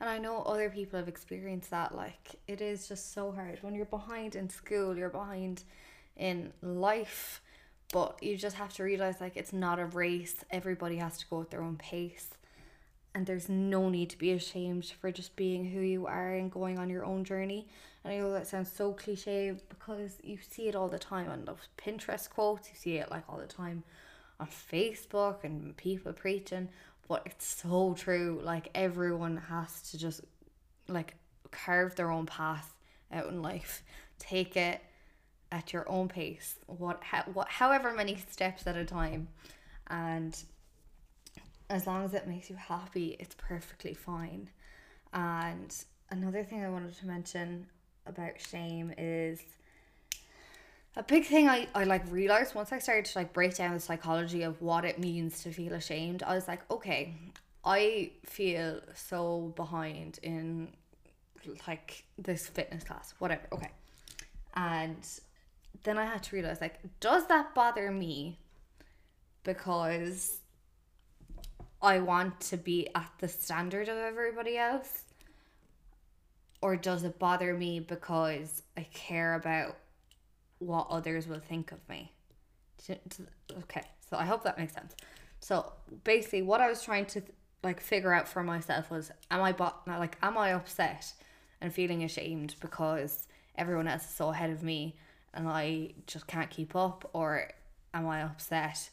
And 0.00 0.08
I 0.10 0.18
know 0.18 0.42
other 0.42 0.68
people 0.68 0.98
have 0.98 1.08
experienced 1.08 1.70
that. 1.70 1.94
Like 1.94 2.36
it 2.46 2.60
is 2.60 2.88
just 2.88 3.14
so 3.14 3.32
hard 3.32 3.58
when 3.62 3.74
you're 3.74 3.86
behind 3.86 4.36
in 4.36 4.50
school, 4.50 4.96
you're 4.96 5.08
behind 5.08 5.64
in 6.16 6.52
life 6.60 7.40
but 7.92 8.20
you 8.22 8.36
just 8.38 8.56
have 8.56 8.72
to 8.74 8.82
realize 8.82 9.20
like 9.20 9.36
it's 9.36 9.52
not 9.52 9.78
a 9.78 9.84
race. 9.84 10.34
Everybody 10.50 10.96
has 10.96 11.18
to 11.18 11.26
go 11.28 11.42
at 11.42 11.50
their 11.50 11.62
own 11.62 11.76
pace. 11.76 12.30
And 13.14 13.26
there's 13.26 13.50
no 13.50 13.90
need 13.90 14.08
to 14.10 14.18
be 14.18 14.32
ashamed 14.32 14.86
for 14.98 15.12
just 15.12 15.36
being 15.36 15.66
who 15.66 15.80
you 15.80 16.06
are 16.06 16.32
and 16.32 16.50
going 16.50 16.78
on 16.78 16.88
your 16.88 17.04
own 17.04 17.24
journey. 17.24 17.68
And 18.02 18.12
i 18.12 18.16
know 18.16 18.32
that 18.32 18.46
sounds 18.46 18.72
so 18.72 18.92
cliche 18.94 19.54
because 19.68 20.16
you 20.24 20.38
see 20.40 20.66
it 20.66 20.74
all 20.74 20.88
the 20.88 20.98
time 20.98 21.28
on 21.30 21.44
those 21.44 21.68
pinterest 21.76 22.30
quotes. 22.30 22.70
You 22.70 22.74
see 22.74 22.96
it 22.96 23.10
like 23.10 23.24
all 23.28 23.36
the 23.36 23.46
time 23.46 23.84
on 24.40 24.48
facebook 24.48 25.44
and 25.44 25.76
people 25.76 26.14
preaching. 26.14 26.70
But 27.06 27.22
it's 27.26 27.46
so 27.46 27.92
true. 27.92 28.40
Like 28.42 28.70
everyone 28.74 29.36
has 29.36 29.82
to 29.90 29.98
just 29.98 30.22
like 30.88 31.14
carve 31.50 31.94
their 31.94 32.10
own 32.10 32.24
path 32.24 32.74
out 33.12 33.26
in 33.26 33.42
life. 33.42 33.82
Take 34.18 34.56
it 34.56 34.80
at 35.52 35.72
your 35.72 35.88
own 35.88 36.08
pace, 36.08 36.56
what, 36.66 37.00
how, 37.04 37.22
what, 37.32 37.48
however 37.48 37.92
many 37.92 38.16
steps 38.30 38.66
at 38.66 38.76
a 38.76 38.84
time, 38.84 39.28
and 39.88 40.42
as 41.70 41.86
long 41.86 42.04
as 42.04 42.14
it 42.14 42.26
makes 42.26 42.50
you 42.50 42.56
happy, 42.56 43.16
it's 43.20 43.36
perfectly 43.36 43.94
fine. 43.94 44.48
And 45.12 45.72
another 46.10 46.42
thing 46.42 46.64
I 46.64 46.70
wanted 46.70 46.96
to 46.98 47.06
mention 47.06 47.66
about 48.06 48.40
shame 48.40 48.92
is 48.96 49.40
a 50.96 51.02
big 51.02 51.24
thing 51.26 51.48
I, 51.48 51.68
I 51.74 51.84
like 51.84 52.10
realized 52.10 52.54
once 52.54 52.72
I 52.72 52.78
started 52.78 53.04
to 53.06 53.18
like 53.18 53.32
break 53.32 53.54
down 53.56 53.74
the 53.74 53.80
psychology 53.80 54.42
of 54.42 54.60
what 54.60 54.84
it 54.84 54.98
means 54.98 55.42
to 55.42 55.52
feel 55.52 55.74
ashamed, 55.74 56.22
I 56.22 56.34
was 56.34 56.48
like, 56.48 56.60
okay, 56.70 57.14
I 57.64 58.12
feel 58.24 58.80
so 58.94 59.52
behind 59.54 60.18
in 60.22 60.68
like 61.66 62.04
this 62.18 62.46
fitness 62.46 62.84
class, 62.84 63.14
whatever, 63.18 63.42
okay. 63.52 63.70
And 64.54 65.06
then 65.84 65.98
I 65.98 66.04
had 66.04 66.22
to 66.24 66.36
realize 66.36 66.60
like, 66.60 66.78
does 67.00 67.26
that 67.28 67.54
bother 67.54 67.90
me? 67.90 68.38
Because 69.44 70.38
I 71.80 71.98
want 71.98 72.40
to 72.42 72.56
be 72.56 72.88
at 72.94 73.10
the 73.18 73.28
standard 73.28 73.88
of 73.88 73.96
everybody 73.96 74.56
else? 74.56 75.04
Or 76.60 76.76
does 76.76 77.02
it 77.02 77.18
bother 77.18 77.54
me 77.54 77.80
because 77.80 78.62
I 78.76 78.86
care 78.94 79.34
about 79.34 79.76
what 80.58 80.86
others 80.90 81.26
will 81.26 81.40
think 81.40 81.72
of 81.72 81.88
me? 81.88 82.12
Okay, 82.88 83.82
so 84.08 84.16
I 84.16 84.24
hope 84.24 84.44
that 84.44 84.58
makes 84.58 84.74
sense. 84.74 84.94
So 85.40 85.72
basically, 86.04 86.42
what 86.42 86.60
I 86.60 86.68
was 86.68 86.82
trying 86.82 87.06
to 87.06 87.22
like 87.64 87.80
figure 87.80 88.12
out 88.12 88.28
for 88.28 88.42
myself 88.44 88.90
was, 88.90 89.10
am 89.30 89.42
I 89.42 89.52
bot 89.52 89.82
like 89.86 90.16
am 90.22 90.38
I 90.38 90.52
upset 90.52 91.12
and 91.60 91.72
feeling 91.72 92.04
ashamed 92.04 92.56
because 92.60 93.26
everyone 93.56 93.88
else 93.88 94.04
is 94.04 94.10
so 94.10 94.30
ahead 94.30 94.50
of 94.50 94.62
me 94.62 94.96
and 95.34 95.48
I 95.48 95.92
just 96.06 96.26
can't 96.26 96.50
keep 96.50 96.76
up, 96.76 97.08
or 97.12 97.48
am 97.94 98.06
I 98.06 98.22
upset 98.22 98.90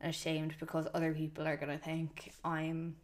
and 0.00 0.10
ashamed 0.10 0.54
because 0.58 0.86
other 0.94 1.12
people 1.12 1.46
are 1.46 1.56
gonna 1.56 1.78
think 1.78 2.32
I'm, 2.44 2.96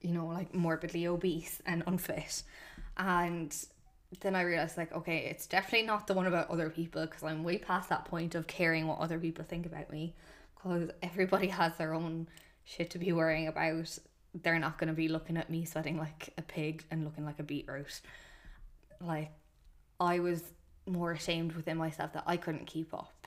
you 0.00 0.12
know, 0.12 0.26
like 0.26 0.54
morbidly 0.54 1.06
obese 1.06 1.60
and 1.66 1.82
unfit, 1.86 2.42
and 2.96 3.54
then 4.20 4.34
I 4.34 4.42
realized 4.42 4.76
like 4.76 4.92
okay, 4.92 5.28
it's 5.30 5.46
definitely 5.46 5.86
not 5.86 6.06
the 6.06 6.14
one 6.14 6.26
about 6.26 6.50
other 6.50 6.70
people 6.70 7.02
because 7.06 7.22
I'm 7.22 7.44
way 7.44 7.58
past 7.58 7.88
that 7.90 8.06
point 8.06 8.34
of 8.34 8.46
caring 8.46 8.86
what 8.86 8.98
other 8.98 9.18
people 9.18 9.44
think 9.44 9.66
about 9.66 9.90
me, 9.90 10.14
because 10.54 10.90
everybody 11.02 11.48
has 11.60 11.76
their 11.76 11.94
own 11.94 12.28
shit 12.64 12.90
to 12.90 12.98
be 12.98 13.12
worrying 13.12 13.48
about. 13.48 13.98
They're 14.42 14.60
not 14.60 14.78
gonna 14.78 14.92
be 14.92 15.08
looking 15.08 15.36
at 15.36 15.50
me 15.50 15.64
sweating 15.64 15.98
like 15.98 16.32
a 16.38 16.42
pig 16.42 16.84
and 16.90 17.04
looking 17.04 17.24
like 17.24 17.40
a 17.40 17.42
beetroot. 17.42 18.00
Like, 19.00 19.32
I 19.98 20.20
was 20.20 20.42
more 20.86 21.12
ashamed 21.12 21.52
within 21.52 21.76
myself 21.76 22.12
that 22.14 22.24
I 22.26 22.36
couldn't 22.36 22.66
keep 22.66 22.92
up 22.92 23.20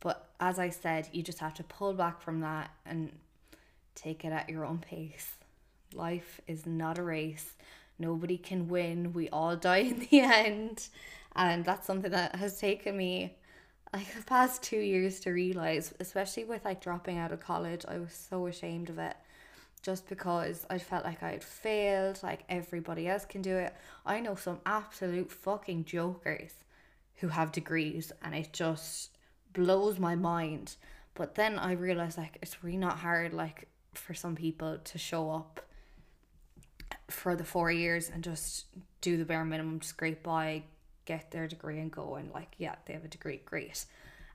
but 0.00 0.30
as 0.38 0.58
I 0.58 0.70
said, 0.70 1.08
you 1.12 1.22
just 1.22 1.38
have 1.38 1.54
to 1.54 1.64
pull 1.64 1.92
back 1.92 2.20
from 2.20 2.40
that 2.40 2.70
and 2.84 3.10
take 3.94 4.24
it 4.24 4.32
at 4.32 4.48
your 4.48 4.64
own 4.64 4.78
pace. 4.78 5.32
Life 5.94 6.40
is 6.46 6.66
not 6.66 6.98
a 6.98 7.02
race. 7.02 7.54
Nobody 7.98 8.36
can 8.36 8.68
win. 8.68 9.12
We 9.12 9.28
all 9.30 9.56
die 9.70 9.78
in 9.78 10.06
the 10.10 10.20
end. 10.20 10.88
And 11.34 11.64
that's 11.64 11.86
something 11.86 12.10
that 12.10 12.36
has 12.36 12.58
taken 12.60 12.96
me 12.96 13.34
like 13.92 14.12
the 14.14 14.22
past 14.22 14.62
two 14.62 14.78
years 14.78 15.20
to 15.20 15.30
realize, 15.30 15.94
especially 16.00 16.44
with 16.44 16.64
like 16.64 16.82
dropping 16.82 17.18
out 17.18 17.32
of 17.32 17.40
college. 17.40 17.84
I 17.88 17.98
was 17.98 18.12
so 18.12 18.46
ashamed 18.46 18.90
of 18.90 18.98
it 18.98 19.16
just 19.82 20.08
because 20.08 20.66
I 20.68 20.78
felt 20.78 21.04
like 21.04 21.22
I 21.22 21.30
had 21.30 21.44
failed, 21.44 22.20
like 22.22 22.44
everybody 22.48 23.08
else 23.08 23.24
can 23.24 23.42
do 23.42 23.56
it. 23.56 23.74
I 24.04 24.20
know 24.20 24.34
some 24.34 24.60
absolute 24.66 25.30
fucking 25.30 25.84
jokers 25.84 26.52
who 27.16 27.28
have 27.28 27.52
degrees, 27.52 28.12
and 28.22 28.34
it 28.34 28.52
just 28.52 29.10
blows 29.52 29.98
my 29.98 30.14
mind. 30.14 30.76
But 31.14 31.34
then 31.34 31.58
I 31.58 31.72
realized 31.72 32.18
like 32.18 32.38
it's 32.42 32.62
really 32.62 32.76
not 32.76 32.98
hard 32.98 33.32
like 33.32 33.68
for 33.94 34.14
some 34.14 34.36
people 34.36 34.78
to 34.78 34.98
show 34.98 35.30
up 35.30 35.60
for 37.08 37.34
the 37.34 37.44
four 37.44 37.70
years 37.70 38.10
and 38.10 38.22
just 38.22 38.66
do 39.00 39.16
the 39.16 39.24
bare 39.24 39.44
minimum, 39.44 39.80
scrape 39.80 40.22
by, 40.22 40.62
get 41.06 41.30
their 41.30 41.46
degree 41.46 41.78
and 41.78 41.90
go 41.90 42.16
and 42.16 42.30
like 42.32 42.54
yeah 42.58 42.74
they 42.84 42.92
have 42.92 43.04
a 43.04 43.08
degree, 43.08 43.40
great. 43.44 43.86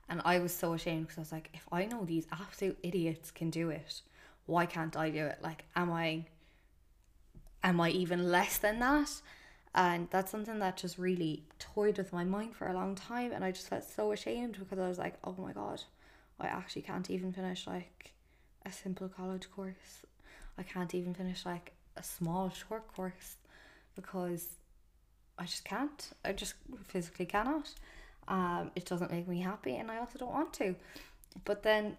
And 0.08 0.20
I 0.24 0.40
was 0.40 0.52
so 0.52 0.72
ashamed 0.74 1.06
because 1.06 1.18
I 1.18 1.20
was 1.20 1.32
like, 1.32 1.50
if 1.54 1.66
I 1.70 1.86
know 1.86 2.04
these 2.04 2.26
absolute 2.32 2.78
idiots 2.82 3.30
can 3.30 3.50
do 3.50 3.70
it, 3.70 4.02
why 4.46 4.66
can't 4.66 4.96
I 4.96 5.10
do 5.10 5.24
it? 5.26 5.38
Like, 5.40 5.64
am 5.76 5.92
I 5.92 6.24
am 7.62 7.80
I 7.80 7.90
even 7.90 8.30
less 8.30 8.58
than 8.58 8.80
that? 8.80 9.10
And 9.74 10.08
that's 10.10 10.30
something 10.30 10.58
that 10.58 10.76
just 10.76 10.98
really 10.98 11.44
toyed 11.58 11.96
with 11.96 12.12
my 12.12 12.24
mind 12.24 12.54
for 12.54 12.66
a 12.66 12.74
long 12.74 12.94
time. 12.94 13.32
And 13.32 13.42
I 13.44 13.52
just 13.52 13.68
felt 13.68 13.84
so 13.84 14.12
ashamed 14.12 14.58
because 14.58 14.78
I 14.78 14.88
was 14.88 14.98
like, 14.98 15.14
oh 15.24 15.34
my 15.38 15.52
God, 15.52 15.82
I 16.38 16.46
actually 16.46 16.82
can't 16.82 17.10
even 17.10 17.32
finish 17.32 17.66
like 17.66 18.12
a 18.66 18.72
simple 18.72 19.08
college 19.08 19.50
course. 19.50 20.04
I 20.58 20.62
can't 20.62 20.94
even 20.94 21.14
finish 21.14 21.46
like 21.46 21.72
a 21.96 22.02
small 22.02 22.50
short 22.50 22.92
course 22.94 23.36
because 23.96 24.56
I 25.38 25.44
just 25.44 25.64
can't. 25.64 26.10
I 26.24 26.32
just 26.32 26.54
physically 26.86 27.26
cannot. 27.26 27.70
Um, 28.28 28.70
it 28.76 28.84
doesn't 28.84 29.10
make 29.10 29.26
me 29.26 29.40
happy, 29.40 29.76
and 29.76 29.90
I 29.90 29.98
also 29.98 30.18
don't 30.18 30.32
want 30.32 30.52
to. 30.54 30.76
But 31.44 31.62
then 31.62 31.96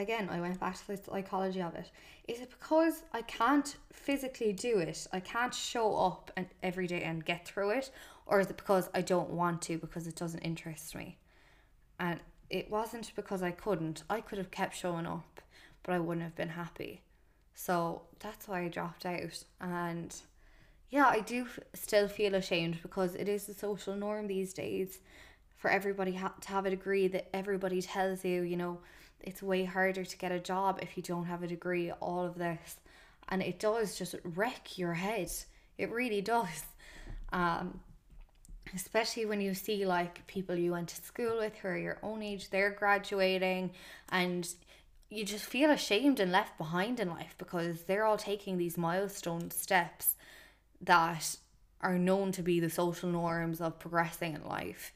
again, 0.00 0.28
I 0.30 0.40
went 0.40 0.58
back 0.58 0.76
to 0.76 0.86
the 0.86 0.96
psychology 0.96 1.62
of 1.62 1.74
it. 1.74 1.90
Is 2.28 2.40
it 2.40 2.50
because 2.50 3.02
I 3.12 3.22
can't 3.22 3.76
physically 3.92 4.52
do 4.52 4.78
it? 4.78 5.06
I 5.12 5.20
can't 5.20 5.54
show 5.54 5.96
up 5.96 6.30
and 6.36 6.46
every 6.62 6.86
day 6.86 7.02
and 7.02 7.24
get 7.24 7.46
through 7.46 7.70
it, 7.70 7.90
or 8.26 8.40
is 8.40 8.48
it 8.48 8.56
because 8.56 8.88
I 8.94 9.02
don't 9.02 9.30
want 9.30 9.62
to 9.62 9.78
because 9.78 10.06
it 10.06 10.16
doesn't 10.16 10.40
interest 10.40 10.94
me? 10.94 11.18
And 11.98 12.20
it 12.48 12.70
wasn't 12.70 13.12
because 13.14 13.42
I 13.42 13.50
couldn't. 13.50 14.02
I 14.10 14.20
could 14.20 14.38
have 14.38 14.50
kept 14.50 14.76
showing 14.76 15.06
up, 15.06 15.40
but 15.82 15.94
I 15.94 15.98
wouldn't 15.98 16.24
have 16.24 16.36
been 16.36 16.50
happy. 16.50 17.02
So 17.54 18.02
that's 18.18 18.48
why 18.48 18.62
I 18.62 18.68
dropped 18.68 19.06
out. 19.06 19.44
And 19.60 20.14
yeah, 20.90 21.06
I 21.06 21.20
do 21.20 21.46
still 21.74 22.08
feel 22.08 22.34
ashamed 22.34 22.78
because 22.82 23.14
it 23.14 23.28
is 23.28 23.44
the 23.44 23.54
social 23.54 23.94
norm 23.94 24.26
these 24.26 24.52
days 24.52 24.98
for 25.56 25.70
everybody 25.70 26.12
ha- 26.14 26.34
to 26.40 26.48
have 26.48 26.66
a 26.66 26.70
degree 26.70 27.06
that 27.08 27.28
everybody 27.34 27.82
tells 27.82 28.24
you, 28.24 28.42
you 28.42 28.56
know, 28.56 28.78
it's 29.22 29.42
way 29.42 29.64
harder 29.64 30.04
to 30.04 30.18
get 30.18 30.32
a 30.32 30.38
job 30.38 30.78
if 30.82 30.96
you 30.96 31.02
don't 31.02 31.26
have 31.26 31.42
a 31.42 31.46
degree, 31.46 31.90
all 31.92 32.24
of 32.24 32.36
this. 32.36 32.76
And 33.28 33.42
it 33.42 33.58
does 33.58 33.96
just 33.96 34.14
wreck 34.24 34.78
your 34.78 34.94
head. 34.94 35.30
It 35.78 35.90
really 35.90 36.20
does. 36.20 36.64
Um, 37.32 37.80
especially 38.74 39.26
when 39.26 39.40
you 39.40 39.54
see 39.54 39.86
like 39.86 40.26
people 40.26 40.56
you 40.56 40.72
went 40.72 40.88
to 40.88 41.02
school 41.02 41.38
with 41.38 41.56
who 41.56 41.68
are 41.68 41.78
your 41.78 41.98
own 42.02 42.22
age, 42.22 42.50
they're 42.50 42.70
graduating, 42.70 43.70
and 44.10 44.48
you 45.08 45.24
just 45.24 45.44
feel 45.44 45.70
ashamed 45.70 46.20
and 46.20 46.30
left 46.30 46.56
behind 46.56 47.00
in 47.00 47.08
life 47.08 47.34
because 47.38 47.82
they're 47.82 48.04
all 48.04 48.16
taking 48.16 48.58
these 48.58 48.78
milestone 48.78 49.50
steps 49.50 50.14
that 50.80 51.36
are 51.80 51.98
known 51.98 52.30
to 52.32 52.42
be 52.42 52.60
the 52.60 52.70
social 52.70 53.08
norms 53.08 53.60
of 53.60 53.78
progressing 53.78 54.34
in 54.34 54.44
life 54.44 54.92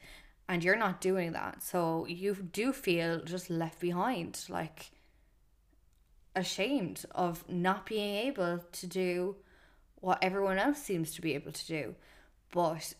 and 0.47 0.63
you're 0.63 0.75
not 0.75 1.01
doing 1.01 1.31
that. 1.31 1.63
So 1.63 2.05
you 2.07 2.35
do 2.35 2.71
feel 2.71 3.21
just 3.21 3.49
left 3.49 3.79
behind, 3.79 4.45
like 4.49 4.91
ashamed 6.35 7.05
of 7.11 7.47
not 7.49 7.85
being 7.85 8.15
able 8.27 8.59
to 8.71 8.87
do 8.87 9.35
what 10.01 10.19
everyone 10.21 10.59
else 10.59 10.81
seems 10.81 11.13
to 11.15 11.21
be 11.21 11.33
able 11.33 11.51
to 11.51 11.67
do. 11.67 11.95
But 12.51 12.93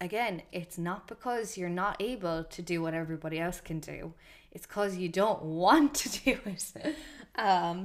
again, 0.00 0.42
it's 0.52 0.78
not 0.78 1.08
because 1.08 1.56
you're 1.56 1.68
not 1.68 1.96
able 2.00 2.44
to 2.44 2.62
do 2.62 2.82
what 2.82 2.94
everybody 2.94 3.40
else 3.40 3.60
can 3.60 3.80
do. 3.80 4.14
It's 4.52 4.66
because 4.66 4.96
you 4.96 5.08
don't 5.08 5.42
want 5.42 5.94
to 5.94 6.08
do 6.08 6.38
it. 6.44 6.96
um, 7.36 7.84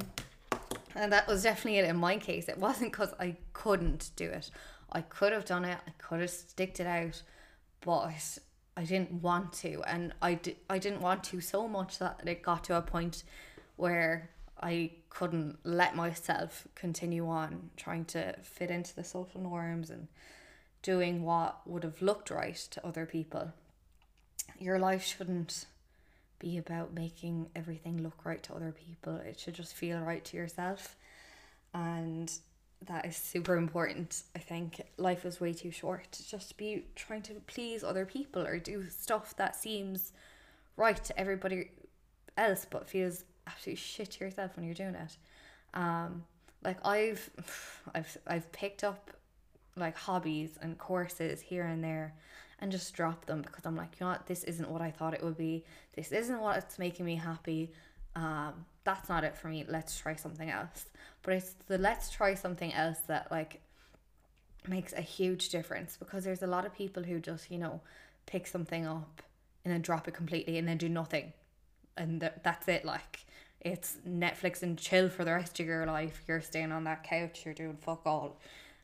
and 0.95 1.11
that 1.11 1.27
was 1.27 1.43
definitely 1.43 1.79
it 1.79 1.85
in 1.85 1.95
my 1.95 2.17
case. 2.17 2.49
It 2.49 2.57
wasn't 2.57 2.91
because 2.91 3.13
I 3.19 3.35
couldn't 3.53 4.11
do 4.15 4.29
it. 4.29 4.51
I 4.91 5.01
could 5.01 5.33
have 5.33 5.45
done 5.45 5.65
it. 5.65 5.77
I 5.87 5.91
could 5.97 6.21
have 6.21 6.29
sticked 6.29 6.79
it 6.79 6.87
out, 6.87 7.21
but 7.81 8.39
I 8.77 8.83
didn't 8.83 9.11
want 9.23 9.53
to, 9.53 9.81
and 9.87 10.13
I, 10.21 10.35
di- 10.35 10.55
I 10.69 10.77
didn't 10.77 11.01
want 11.01 11.23
to 11.25 11.41
so 11.41 11.67
much 11.67 11.97
that 11.97 12.21
it 12.23 12.43
got 12.43 12.63
to 12.65 12.77
a 12.77 12.81
point 12.81 13.23
where 13.75 14.29
I 14.61 14.91
couldn't 15.09 15.57
let 15.63 15.95
myself 15.95 16.67
continue 16.75 17.27
on 17.27 17.71
trying 17.75 18.05
to 18.05 18.35
fit 18.43 18.69
into 18.69 18.95
the 18.95 19.03
social 19.03 19.41
norms 19.41 19.89
and 19.89 20.07
doing 20.83 21.23
what 21.23 21.67
would 21.67 21.83
have 21.83 22.03
looked 22.03 22.29
right 22.29 22.55
to 22.55 22.85
other 22.85 23.07
people. 23.07 23.51
Your 24.59 24.77
life 24.77 25.03
shouldn't 25.03 25.65
be 26.37 26.59
about 26.59 26.93
making 26.93 27.49
everything 27.55 28.03
look 28.03 28.25
right 28.25 28.43
to 28.43 28.53
other 28.53 28.71
people. 28.71 29.15
It 29.15 29.39
should 29.39 29.55
just 29.55 29.73
feel 29.73 29.99
right 30.01 30.23
to 30.25 30.37
yourself. 30.37 30.95
And 31.73 32.31
that 32.87 33.05
is 33.05 33.15
super 33.15 33.55
important. 33.55 34.23
I 34.35 34.39
think 34.39 34.81
life 34.97 35.25
is 35.25 35.39
way 35.39 35.53
too 35.53 35.71
short 35.71 36.11
to 36.11 36.27
just 36.27 36.57
be 36.57 36.85
trying 36.95 37.21
to 37.23 37.33
please 37.47 37.83
other 37.83 38.05
people 38.05 38.45
or 38.45 38.59
do 38.59 38.87
stuff 38.89 39.35
that 39.37 39.55
seems 39.55 40.13
right 40.75 41.01
to 41.03 41.19
everybody 41.19 41.71
else 42.37 42.65
but 42.69 42.87
feels 42.87 43.25
absolutely 43.47 43.75
shit 43.75 44.11
to 44.11 44.25
yourself 44.25 44.55
when 44.55 44.65
you're 44.65 44.73
doing 44.73 44.95
it. 44.95 45.17
Um, 45.73 46.23
like 46.63 46.85
I've 46.85 47.29
I've 47.95 48.17
I've 48.25 48.51
picked 48.51 48.83
up 48.83 49.11
like 49.75 49.95
hobbies 49.95 50.57
and 50.61 50.77
courses 50.77 51.41
here 51.41 51.65
and 51.65 51.83
there 51.83 52.15
and 52.59 52.71
just 52.71 52.93
drop 52.93 53.25
them 53.25 53.41
because 53.41 53.65
I'm 53.65 53.75
like, 53.75 53.99
you 53.99 54.05
know 54.05 54.11
what, 54.11 54.25
this 54.25 54.43
isn't 54.45 54.69
what 54.69 54.81
I 54.81 54.89
thought 54.91 55.13
it 55.13 55.23
would 55.23 55.37
be. 55.37 55.63
This 55.95 56.11
isn't 56.11 56.39
what's 56.39 56.79
making 56.79 57.05
me 57.05 57.15
happy. 57.15 57.71
Um, 58.15 58.65
that's 58.87 59.09
not 59.09 59.25
it 59.25 59.35
for 59.35 59.49
me. 59.49 59.65
Let's 59.67 59.99
try 59.99 60.15
something 60.15 60.49
else. 60.49 60.85
But 61.21 61.33
it's 61.33 61.55
the 61.67 61.77
let's 61.77 62.09
try 62.09 62.35
something 62.35 62.73
else 62.73 62.99
that 63.07 63.29
like 63.29 63.59
makes 64.65 64.93
a 64.93 65.01
huge 65.01 65.49
difference 65.49 65.97
because 65.97 66.23
there's 66.23 66.41
a 66.41 66.47
lot 66.47 66.65
of 66.65 66.73
people 66.73 67.03
who 67.03 67.19
just, 67.19 67.51
you 67.51 67.57
know, 67.57 67.81
pick 68.27 68.47
something 68.47 68.87
up 68.87 69.21
and 69.65 69.73
then 69.73 69.81
drop 69.81 70.07
it 70.07 70.13
completely 70.13 70.57
and 70.57 70.65
then 70.65 70.77
do 70.77 70.87
nothing. 70.87 71.33
And 71.97 72.21
th- 72.21 72.31
that's 72.43 72.69
it. 72.69 72.85
Like, 72.85 73.25
it's 73.59 73.97
Netflix 74.07 74.63
and 74.63 74.77
chill 74.77 75.09
for 75.09 75.25
the 75.25 75.33
rest 75.33 75.59
of 75.59 75.65
your 75.65 75.85
life. 75.85 76.23
You're 76.25 76.39
staying 76.39 76.71
on 76.71 76.85
that 76.85 77.03
couch, 77.03 77.41
you're 77.43 77.53
doing 77.53 77.75
fuck 77.81 78.03
all. 78.05 78.39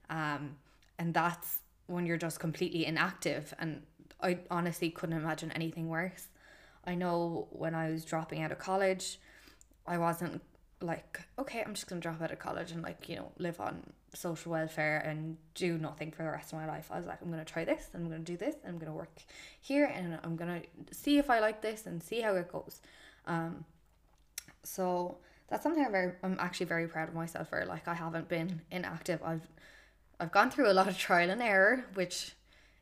Um, 0.09 0.57
and 0.99 1.13
that's 1.13 1.59
when 1.87 2.05
you're 2.05 2.17
just 2.17 2.41
completely 2.41 2.85
inactive. 2.85 3.53
And 3.57 3.83
I 4.21 4.39
honestly 4.51 4.89
couldn't 4.89 5.17
imagine 5.17 5.53
anything 5.53 5.87
worse. 5.87 6.27
I 6.85 6.95
know 6.95 7.47
when 7.51 7.73
I 7.73 7.89
was 7.89 8.03
dropping 8.03 8.41
out 8.41 8.51
of 8.51 8.59
college, 8.59 9.17
I 9.85 9.97
wasn't 9.97 10.41
like, 10.81 11.21
okay, 11.39 11.63
I'm 11.65 11.73
just 11.73 11.87
gonna 11.87 12.01
drop 12.01 12.21
out 12.21 12.31
of 12.31 12.39
college 12.39 12.71
and 12.71 12.83
like, 12.83 13.07
you 13.07 13.15
know, 13.15 13.31
live 13.37 13.59
on 13.59 13.81
social 14.13 14.51
welfare 14.51 14.99
and 14.99 15.37
do 15.55 15.77
nothing 15.77 16.11
for 16.11 16.23
the 16.23 16.29
rest 16.29 16.53
of 16.53 16.59
my 16.59 16.67
life. 16.67 16.89
I 16.91 16.97
was 16.97 17.05
like, 17.05 17.21
I'm 17.21 17.31
gonna 17.31 17.45
try 17.45 17.65
this, 17.65 17.89
I'm 17.93 18.03
gonna 18.03 18.19
do 18.19 18.37
this, 18.37 18.55
I'm 18.67 18.77
gonna 18.77 18.93
work 18.93 19.15
here 19.61 19.85
and 19.85 20.19
I'm 20.23 20.35
gonna 20.35 20.61
see 20.91 21.17
if 21.17 21.29
I 21.29 21.39
like 21.39 21.61
this 21.61 21.85
and 21.85 22.01
see 22.03 22.21
how 22.21 22.35
it 22.35 22.51
goes. 22.51 22.81
Um 23.25 23.65
so 24.63 25.17
that's 25.47 25.63
something 25.63 25.83
I'm 25.85 25.91
very 25.91 26.13
I'm 26.23 26.37
actually 26.39 26.67
very 26.67 26.87
proud 26.87 27.09
of 27.09 27.15
myself 27.15 27.49
for. 27.49 27.65
Like 27.65 27.87
I 27.87 27.93
haven't 27.93 28.27
been 28.27 28.61
inactive. 28.71 29.21
I've 29.23 29.47
I've 30.19 30.31
gone 30.31 30.51
through 30.51 30.69
a 30.71 30.73
lot 30.73 30.87
of 30.87 30.97
trial 30.97 31.29
and 31.29 31.41
error, 31.41 31.85
which 31.93 32.35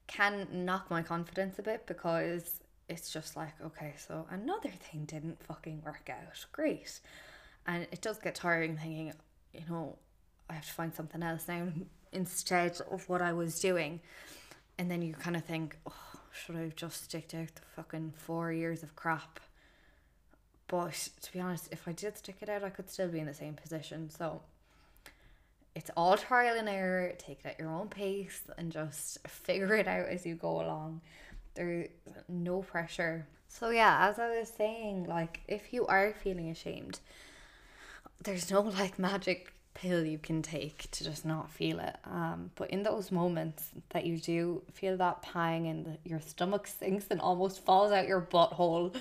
can 0.08 0.48
knock 0.51 0.89
my 0.91 1.01
confidence 1.01 1.58
a 1.60 1.62
bit 1.62 1.88
because 1.88 2.62
it's 2.91 3.10
just 3.10 3.38
like, 3.38 3.53
okay, 3.65 3.93
so 3.98 4.27
another 4.29 4.69
thing 4.69 5.05
didn't 5.05 5.41
fucking 5.43 5.81
work 5.86 6.10
out. 6.10 6.45
Great. 6.51 7.00
And 7.65 7.88
it 7.91 8.01
does 8.01 8.19
get 8.19 8.36
tiring 8.36 8.75
thinking, 8.75 9.13
you 9.53 9.62
know, 9.69 9.98
I 10.50 10.53
have 10.53 10.65
to 10.65 10.74
find 10.74 10.93
something 10.93 11.24
else 11.24 11.48
now 11.48 11.69
instead 12.12 12.79
of 12.91 13.07
what 13.07 13.21
I 13.21 13.31
was 13.31 13.60
doing. 13.60 14.01
And 14.77 14.91
then 14.91 15.01
you 15.01 15.13
kind 15.13 15.38
of 15.38 15.45
think, 15.45 15.77
oh, 15.88 15.93
should 16.31 16.57
I 16.57 16.62
have 16.62 16.75
just 16.75 17.05
sticked 17.05 17.33
out 17.33 17.55
the 17.55 17.62
fucking 17.75 18.13
four 18.17 18.51
years 18.51 18.83
of 18.83 18.95
crap? 18.95 19.39
But 20.67 21.10
to 21.21 21.31
be 21.31 21.39
honest, 21.39 21.69
if 21.71 21.88
I 21.88 21.93
did 21.93 22.17
stick 22.17 22.38
it 22.41 22.50
out, 22.50 22.63
I 22.63 22.69
could 22.69 22.89
still 22.89 23.07
be 23.07 23.19
in 23.19 23.25
the 23.25 23.33
same 23.33 23.53
position. 23.53 24.10
So 24.10 24.41
it's 25.75 25.91
all 25.95 26.17
trial 26.17 26.57
and 26.57 26.67
error. 26.67 27.13
Take 27.17 27.39
it 27.45 27.48
at 27.48 27.60
your 27.60 27.69
own 27.69 27.88
pace 27.88 28.41
and 28.57 28.69
just 28.69 29.25
figure 29.27 29.75
it 29.75 29.88
out 29.88 30.07
as 30.07 30.25
you 30.25 30.36
go 30.36 30.62
along. 30.62 31.01
There's 31.53 31.89
no 32.27 32.62
pressure. 32.62 33.27
So 33.48 33.70
yeah, 33.70 34.08
as 34.10 34.17
I 34.20 34.39
was 34.39 34.50
saying, 34.50 35.05
like 35.05 35.41
if 35.48 35.74
you 35.74 35.86
are 35.88 36.13
feeling 36.24 36.50
ashamed, 36.50 37.00
there's 38.24 38.50
no 38.50 38.62
like 38.79 38.98
magic 38.98 39.53
pill 39.74 40.05
you 40.05 40.17
can 40.17 40.41
take 40.41 40.89
to 40.91 41.03
just 41.03 41.25
not 41.25 41.50
feel 41.50 41.79
it. 41.79 41.96
Um, 42.05 42.51
but 42.55 42.70
in 42.70 42.84
those 42.84 43.12
moments 43.12 43.70
that 43.89 44.05
you 44.05 44.17
do 44.17 44.62
feel 44.74 44.98
that 44.98 45.22
pang 45.22 45.67
and 45.67 45.98
your 46.03 46.20
stomach 46.20 46.67
sinks 46.67 47.05
and 47.10 47.22
almost 47.22 47.63
falls 47.63 47.91
out 47.91 48.08
your 48.08 48.22
butthole, 48.22 48.96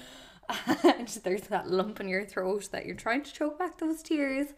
and 0.85 1.09
there's 1.25 1.42
that 1.42 1.69
lump 1.71 2.00
in 2.00 2.09
your 2.09 2.25
throat 2.25 2.69
that 2.73 2.87
you're 2.87 2.95
trying 2.95 3.23
to 3.23 3.33
choke 3.33 3.59
back 3.59 3.78
those 3.78 4.02
tears, 4.02 4.49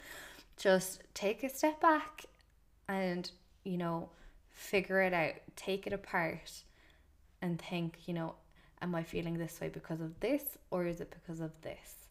just 0.56 1.02
take 1.14 1.42
a 1.42 1.48
step 1.48 1.80
back 1.80 2.24
and 2.88 3.30
you 3.64 3.76
know 3.76 4.08
figure 4.50 5.00
it 5.00 5.12
out, 5.12 5.34
take 5.56 5.86
it 5.86 5.92
apart, 5.92 6.62
and 7.42 7.60
think, 7.60 7.96
you 8.06 8.14
know, 8.14 8.34
am 8.80 8.94
I 8.94 9.02
feeling 9.02 9.36
this 9.36 9.60
way 9.60 9.68
because 9.68 10.00
of 10.00 10.18
this 10.20 10.42
or 10.70 10.86
is 10.86 11.00
it 11.00 11.10
because 11.10 11.40
of 11.40 11.50
this? 11.60 12.08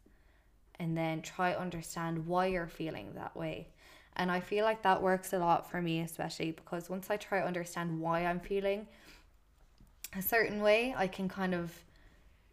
And 0.79 0.98
then 0.98 1.22
try 1.22 1.53
to 1.53 1.60
understand 1.60 2.27
why 2.27 2.48
you're 2.48 2.68
feeling 2.68 3.14
that 3.16 3.36
way. 3.36 3.68
And 4.16 4.29
I 4.29 4.42
feel 4.42 4.66
like 4.66 4.84
that 4.84 5.01
works 5.01 5.34
a 5.34 5.40
lot 5.40 5.72
for 5.72 5.82
me, 5.82 6.01
especially 6.01 6.51
because 6.51 6.90
once 6.90 7.10
I 7.10 7.18
try 7.18 7.40
to 7.40 7.48
understand 7.48 8.00
why 8.00 8.25
I'm 8.25 8.40
feeling 8.40 8.88
a 10.16 10.22
certain 10.22 10.62
way, 10.62 10.94
I 10.96 11.08
can 11.08 11.29
kind 11.29 11.53
of 11.53 11.72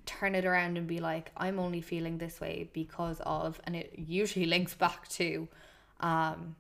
turn 0.07 0.35
it 0.35 0.45
around 0.45 0.79
and 0.79 0.87
be 0.87 1.01
like, 1.01 1.33
I'm 1.37 1.59
only 1.59 1.81
feeling 1.81 2.19
this 2.19 2.41
way 2.41 2.71
because 2.73 3.21
of, 3.27 3.61
and 3.65 3.75
it 3.75 3.93
usually 3.97 4.47
links 4.55 4.75
back 4.75 5.09
to, 5.11 5.49
um, 6.01 6.55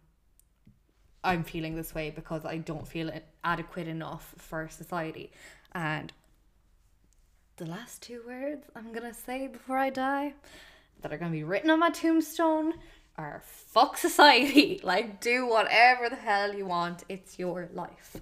I'm 1.22 1.44
feeling 1.44 1.76
this 1.76 1.94
way 1.94 2.10
because 2.10 2.44
I 2.44 2.58
don't 2.58 2.86
feel 2.86 3.10
adequate 3.44 3.88
enough 3.88 4.34
for 4.38 4.68
society. 4.68 5.32
And 5.72 6.12
the 7.58 7.66
last 7.66 8.02
two 8.02 8.22
words 8.24 8.64
I'm 8.76 8.92
gonna 8.92 9.12
say 9.12 9.48
before 9.48 9.78
I 9.78 9.90
die 9.90 10.34
that 11.02 11.12
are 11.12 11.18
gonna 11.18 11.32
be 11.32 11.42
written 11.42 11.70
on 11.70 11.80
my 11.80 11.90
tombstone 11.90 12.74
are 13.16 13.42
fuck 13.44 13.98
society. 13.98 14.80
Like, 14.84 15.20
do 15.20 15.44
whatever 15.46 16.08
the 16.08 16.16
hell 16.16 16.54
you 16.54 16.66
want, 16.66 17.02
it's 17.08 17.36
your 17.36 17.68
life. 17.74 18.16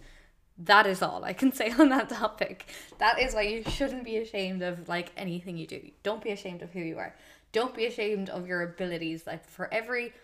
That 0.56 0.86
is 0.86 1.02
all 1.02 1.22
I 1.22 1.34
can 1.34 1.52
say 1.60 1.70
on 1.70 1.90
that 1.90 2.08
topic. 2.08 2.64
That 2.96 3.20
is 3.20 3.34
why 3.34 3.42
you 3.42 3.62
shouldn't 3.64 4.04
be 4.04 4.16
ashamed 4.16 4.62
of 4.62 4.88
like 4.88 5.12
anything 5.18 5.58
you 5.58 5.66
do. 5.66 5.82
Don't 6.02 6.24
be 6.24 6.30
ashamed 6.30 6.62
of 6.62 6.70
who 6.70 6.80
you 6.80 6.96
are. 6.96 7.14
Don't 7.52 7.74
be 7.74 7.84
ashamed 7.84 8.30
of 8.30 8.46
your 8.46 8.62
abilities. 8.62 9.26
Like, 9.26 9.46
for 9.46 9.72
every 9.72 10.14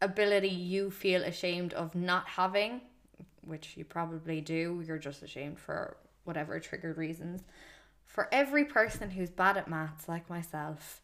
ability 0.00 0.48
you 0.48 0.92
feel 0.92 1.24
ashamed 1.24 1.74
of 1.74 1.96
not 1.96 2.28
having, 2.28 2.80
which 3.44 3.76
you 3.76 3.84
probably 3.84 4.40
do, 4.40 4.84
you're 4.86 4.98
just 4.98 5.24
ashamed 5.24 5.58
for 5.58 5.96
whatever 6.22 6.60
triggered 6.60 6.96
reasons. 6.96 7.42
For 8.06 8.28
every 8.32 8.64
person 8.64 9.10
who's 9.10 9.30
bad 9.30 9.56
at 9.56 9.68
maths, 9.68 10.08
like 10.08 10.30
myself, 10.30 11.00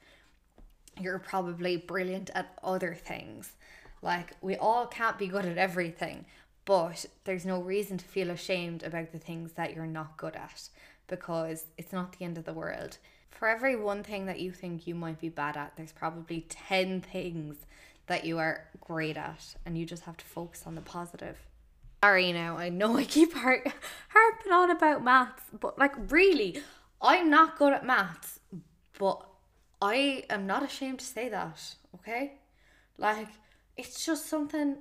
you're 1.00 1.18
probably 1.18 1.76
brilliant 1.76 2.30
at 2.34 2.58
other 2.62 2.94
things. 2.94 3.52
Like, 4.00 4.32
we 4.40 4.56
all 4.56 4.86
can't 4.86 5.18
be 5.18 5.28
good 5.28 5.46
at 5.46 5.58
everything, 5.58 6.24
but 6.64 7.06
there's 7.24 7.46
no 7.46 7.60
reason 7.60 7.98
to 7.98 8.04
feel 8.04 8.30
ashamed 8.30 8.82
about 8.82 9.12
the 9.12 9.18
things 9.18 9.52
that 9.52 9.74
you're 9.74 9.86
not 9.86 10.16
good 10.16 10.34
at 10.36 10.68
because 11.06 11.66
it's 11.76 11.92
not 11.92 12.18
the 12.18 12.24
end 12.24 12.38
of 12.38 12.44
the 12.44 12.52
world. 12.52 12.98
For 13.30 13.48
every 13.48 13.76
one 13.76 14.02
thing 14.02 14.26
that 14.26 14.40
you 14.40 14.52
think 14.52 14.86
you 14.86 14.94
might 14.94 15.20
be 15.20 15.28
bad 15.28 15.56
at, 15.56 15.72
there's 15.76 15.92
probably 15.92 16.46
10 16.48 17.00
things 17.00 17.56
that 18.06 18.24
you 18.24 18.38
are 18.38 18.64
great 18.80 19.16
at, 19.16 19.54
and 19.64 19.76
you 19.76 19.86
just 19.86 20.04
have 20.04 20.16
to 20.16 20.24
focus 20.24 20.64
on 20.66 20.74
the 20.74 20.80
positive. 20.80 21.36
Sorry 22.02 22.32
now, 22.32 22.56
I 22.56 22.68
know 22.68 22.96
I 22.96 23.04
keep 23.04 23.32
har- 23.34 23.64
harping 24.08 24.52
on 24.52 24.70
about 24.70 25.04
maths, 25.04 25.44
but 25.58 25.78
like, 25.78 25.94
really, 26.10 26.62
I'm 27.02 27.28
not 27.28 27.58
good 27.58 27.72
at 27.72 27.84
maths, 27.84 28.38
but 28.98 29.26
I 29.80 30.24
am 30.30 30.46
not 30.46 30.62
ashamed 30.62 31.00
to 31.00 31.04
say 31.04 31.28
that, 31.28 31.74
okay? 31.96 32.34
Like, 32.96 33.28
it's 33.76 34.04
just 34.06 34.26
something 34.26 34.76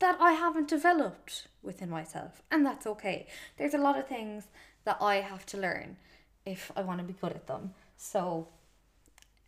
that 0.00 0.16
I 0.20 0.32
haven't 0.32 0.68
developed 0.68 1.46
within 1.62 1.90
myself, 1.90 2.42
and 2.50 2.66
that's 2.66 2.86
okay. 2.86 3.28
There's 3.56 3.74
a 3.74 3.78
lot 3.78 3.96
of 3.96 4.08
things 4.08 4.48
that 4.84 4.98
I 5.00 5.16
have 5.16 5.46
to 5.46 5.58
learn 5.58 5.96
if 6.44 6.72
I 6.74 6.82
want 6.82 6.98
to 7.00 7.04
be 7.04 7.12
good 7.12 7.32
at 7.32 7.46
them. 7.46 7.74
So, 7.96 8.48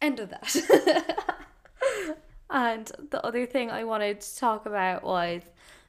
end 0.00 0.20
of 0.20 0.30
that. 0.30 1.36
and 2.50 2.92
the 3.10 3.24
other 3.24 3.46
thing 3.46 3.70
I 3.70 3.84
wanted 3.84 4.20
to 4.20 4.36
talk 4.38 4.66
about 4.66 5.02
was 5.02 5.42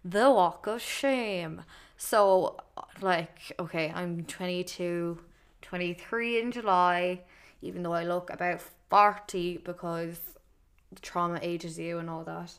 the 0.03 0.31
walk 0.31 0.65
of 0.67 0.81
shame. 0.81 1.63
So, 1.97 2.57
like, 3.01 3.53
okay, 3.59 3.91
I'm 3.93 4.23
22, 4.25 5.19
23 5.71 6.41
in 6.41 6.51
July, 6.51 7.21
even 7.62 7.81
though 7.81 7.93
I 7.93 8.03
look 8.03 8.29
about 8.29 8.60
40 8.89 9.60
because 9.63 10.19
trauma 11.01 11.39
ages 11.41 11.79
you 11.79 11.97
and 11.97 12.10
all 12.10 12.25
that. 12.25 12.51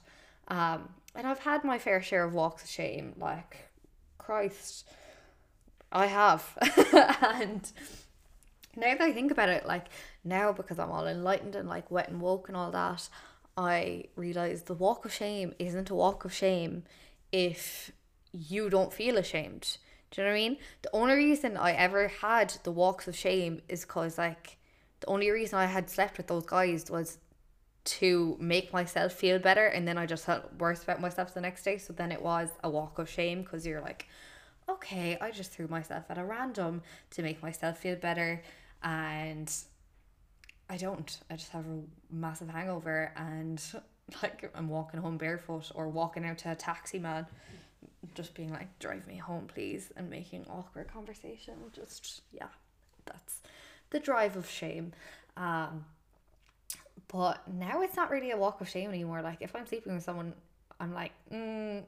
Um, 0.48 0.88
and 1.14 1.26
I've 1.26 1.40
had 1.40 1.62
my 1.62 1.78
fair 1.78 2.00
share 2.00 2.24
of 2.24 2.32
walks 2.32 2.64
of 2.64 2.70
shame, 2.70 3.12
like, 3.18 3.68
Christ, 4.16 4.88
I 5.92 6.06
have. 6.06 6.56
and 6.94 7.70
now 8.76 8.94
that 8.94 9.02
I 9.02 9.12
think 9.12 9.30
about 9.30 9.50
it, 9.50 9.66
like, 9.66 9.88
now 10.24 10.50
because 10.50 10.78
I'm 10.78 10.90
all 10.90 11.06
enlightened 11.06 11.54
and 11.54 11.68
like 11.68 11.90
wet 11.90 12.08
and 12.08 12.18
woke 12.18 12.48
and 12.48 12.56
all 12.56 12.70
that, 12.70 13.10
I 13.58 14.04
realize 14.16 14.62
the 14.62 14.72
walk 14.72 15.04
of 15.04 15.12
shame 15.12 15.52
isn't 15.58 15.90
a 15.90 15.94
walk 15.94 16.24
of 16.24 16.32
shame 16.32 16.84
if 17.30 17.92
you 18.32 18.70
don't 18.70 18.90
feel 18.90 19.18
ashamed. 19.18 19.76
Do 20.12 20.20
you 20.20 20.26
know 20.26 20.32
what 20.32 20.38
I 20.38 20.40
mean? 20.40 20.56
The 20.82 20.90
only 20.92 21.14
reason 21.14 21.56
I 21.56 21.72
ever 21.72 22.08
had 22.08 22.54
the 22.62 22.70
walks 22.70 23.08
of 23.08 23.16
shame 23.16 23.62
is 23.68 23.80
because, 23.80 24.18
like, 24.18 24.58
the 25.00 25.06
only 25.08 25.30
reason 25.30 25.58
I 25.58 25.64
had 25.66 25.88
slept 25.88 26.18
with 26.18 26.28
those 26.28 26.44
guys 26.44 26.90
was 26.90 27.18
to 27.84 28.36
make 28.38 28.72
myself 28.72 29.14
feel 29.14 29.38
better, 29.38 29.66
and 29.66 29.88
then 29.88 29.96
I 29.96 30.04
just 30.04 30.26
felt 30.26 30.44
worse 30.58 30.82
about 30.82 31.00
myself 31.00 31.32
the 31.32 31.40
next 31.40 31.64
day. 31.64 31.78
So 31.78 31.94
then 31.94 32.12
it 32.12 32.22
was 32.22 32.50
a 32.62 32.68
walk 32.68 32.98
of 32.98 33.08
shame 33.08 33.42
because 33.42 33.66
you're 33.66 33.80
like, 33.80 34.06
okay, 34.68 35.16
I 35.18 35.30
just 35.30 35.50
threw 35.50 35.66
myself 35.66 36.04
at 36.10 36.18
a 36.18 36.24
random 36.24 36.82
to 37.12 37.22
make 37.22 37.42
myself 37.42 37.78
feel 37.78 37.96
better, 37.96 38.42
and 38.82 39.50
I 40.68 40.76
don't. 40.76 41.18
I 41.30 41.36
just 41.36 41.50
have 41.52 41.64
a 41.66 41.80
massive 42.10 42.48
hangover 42.48 43.12
and 43.16 43.62
like 44.22 44.50
I'm 44.54 44.68
walking 44.68 45.00
home 45.00 45.16
barefoot 45.16 45.70
or 45.74 45.88
walking 45.88 46.24
out 46.24 46.38
to 46.38 46.52
a 46.52 46.54
taxi 46.54 46.98
man 46.98 47.26
just 48.14 48.34
being 48.34 48.52
like, 48.52 48.78
drive 48.78 49.06
me 49.06 49.16
home, 49.16 49.46
please, 49.46 49.92
and 49.96 50.10
making 50.10 50.46
awkward 50.50 50.92
conversation. 50.92 51.54
Just, 51.72 52.22
yeah, 52.32 52.48
that's 53.06 53.40
the 53.90 54.00
drive 54.00 54.36
of 54.36 54.48
shame. 54.48 54.92
Um, 55.36 55.84
but 57.08 57.46
now 57.48 57.82
it's 57.82 57.96
not 57.96 58.10
really 58.10 58.30
a 58.30 58.36
walk 58.36 58.60
of 58.60 58.68
shame 58.68 58.88
anymore. 58.88 59.22
Like, 59.22 59.38
if 59.40 59.54
I'm 59.54 59.66
sleeping 59.66 59.94
with 59.94 60.04
someone, 60.04 60.32
I'm 60.80 60.94
like, 60.94 61.12
mm, 61.32 61.82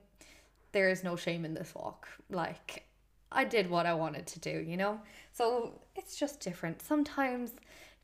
there 0.72 0.88
is 0.88 1.02
no 1.02 1.16
shame 1.16 1.44
in 1.44 1.54
this 1.54 1.74
walk. 1.74 2.08
Like, 2.30 2.84
I 3.32 3.44
did 3.44 3.68
what 3.70 3.86
I 3.86 3.94
wanted 3.94 4.26
to 4.28 4.40
do, 4.40 4.64
you 4.66 4.76
know? 4.76 5.00
So 5.32 5.80
it's 5.96 6.16
just 6.16 6.40
different. 6.40 6.82
Sometimes 6.82 7.52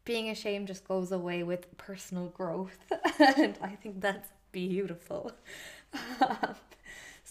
being 0.05 0.31
ashamed 0.31 0.67
just 0.67 0.87
goes 0.87 1.13
away 1.13 1.43
with 1.43 1.77
personal 1.77 2.29
growth, 2.29 2.79
and 3.19 3.59
I 3.63 3.77
think 3.77 4.01
that's 4.01 4.29
beautiful. 4.51 5.33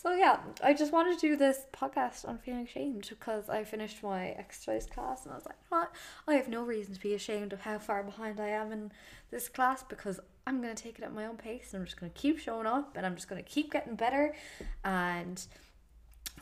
so 0.01 0.13
yeah, 0.13 0.39
I 0.63 0.73
just 0.73 0.93
wanted 0.93 1.19
to 1.19 1.27
do 1.27 1.35
this 1.35 1.65
podcast 1.73 2.25
on 2.25 2.37
feeling 2.37 2.65
ashamed 2.65 3.07
because 3.09 3.49
I 3.49 3.65
finished 3.65 4.01
my 4.01 4.29
exercise 4.29 4.85
class 4.85 5.25
and 5.25 5.33
I 5.33 5.35
was 5.35 5.45
like, 5.45 5.57
what? 5.67 5.91
I 6.25 6.35
have 6.35 6.47
no 6.47 6.63
reason 6.63 6.93
to 6.93 7.01
be 7.01 7.15
ashamed 7.15 7.51
of 7.51 7.59
how 7.59 7.79
far 7.79 8.01
behind 8.03 8.39
I 8.39 8.47
am 8.47 8.71
in 8.71 8.93
this 9.29 9.49
class 9.49 9.83
because 9.83 10.21
I'm 10.47 10.61
gonna 10.61 10.73
take 10.73 10.99
it 10.99 11.03
at 11.03 11.13
my 11.13 11.25
own 11.25 11.35
pace 11.35 11.73
and 11.73 11.81
I'm 11.81 11.85
just 11.85 11.99
gonna 11.99 12.13
keep 12.15 12.39
showing 12.39 12.65
up 12.65 12.95
and 12.95 13.05
I'm 13.05 13.15
just 13.15 13.27
gonna 13.27 13.43
keep 13.43 13.73
getting 13.73 13.95
better 13.95 14.33
and 14.85 15.45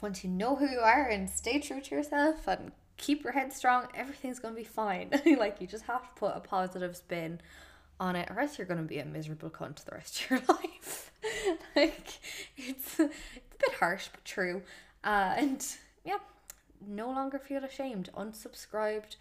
once 0.01 0.23
you 0.23 0.29
know 0.29 0.55
who 0.55 0.69
you 0.69 0.79
are 0.79 1.07
and 1.07 1.27
stay 1.27 1.59
true 1.59 1.81
to 1.81 1.95
yourself 1.95 2.47
and 2.47 2.71
keep 2.97 3.23
your 3.23 3.33
head 3.33 3.51
strong, 3.51 3.87
everything's 3.95 4.37
gonna 4.37 4.53
be 4.53 4.63
fine. 4.63 5.09
like 5.39 5.59
you 5.59 5.65
just 5.65 5.85
have 5.85 6.03
to 6.03 6.13
put 6.13 6.33
a 6.35 6.41
positive 6.41 6.95
spin 6.95 7.41
on 7.99 8.15
it, 8.15 8.29
or 8.29 8.39
else 8.39 8.59
you're 8.59 8.67
gonna 8.67 8.83
be 8.83 8.99
a 8.99 9.05
miserable 9.05 9.49
cunt 9.49 9.83
the 9.83 9.95
rest 9.95 10.23
of 10.23 10.29
your 10.29 10.41
life. 10.47 11.11
like 11.75 12.19
it's, 12.57 12.99
a 13.57 13.69
bit 13.69 13.77
harsh 13.77 14.07
but 14.11 14.23
true. 14.25 14.61
Uh, 15.03 15.33
and 15.37 15.65
yeah, 16.05 16.17
no 16.85 17.07
longer 17.07 17.39
feel 17.39 17.63
ashamed. 17.63 18.09
Unsubscribed 18.17 19.15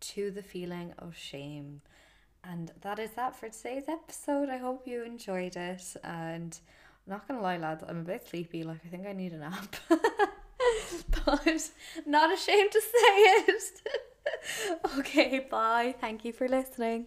to 0.00 0.30
the 0.30 0.42
feeling 0.42 0.94
of 0.98 1.16
shame. 1.16 1.82
And 2.42 2.72
that 2.80 2.98
is 2.98 3.10
that 3.12 3.36
for 3.36 3.48
today's 3.48 3.88
episode. 3.88 4.48
I 4.48 4.56
hope 4.56 4.86
you 4.86 5.04
enjoyed 5.04 5.56
it. 5.56 5.96
And 6.02 6.58
I'm 7.06 7.12
not 7.12 7.28
gonna 7.28 7.42
lie, 7.42 7.58
lads, 7.58 7.84
I'm 7.86 8.00
a 8.00 8.04
bit 8.04 8.26
sleepy. 8.28 8.62
Like 8.62 8.80
I 8.84 8.88
think 8.88 9.06
I 9.06 9.12
need 9.12 9.32
a 9.32 9.38
nap. 9.38 9.76
but 11.24 11.70
not 12.06 12.32
ashamed 12.32 12.72
to 12.72 12.80
say 12.80 13.16
it. 13.52 13.82
okay, 14.98 15.46
bye. 15.50 15.94
Thank 16.00 16.24
you 16.24 16.32
for 16.32 16.48
listening. 16.48 17.06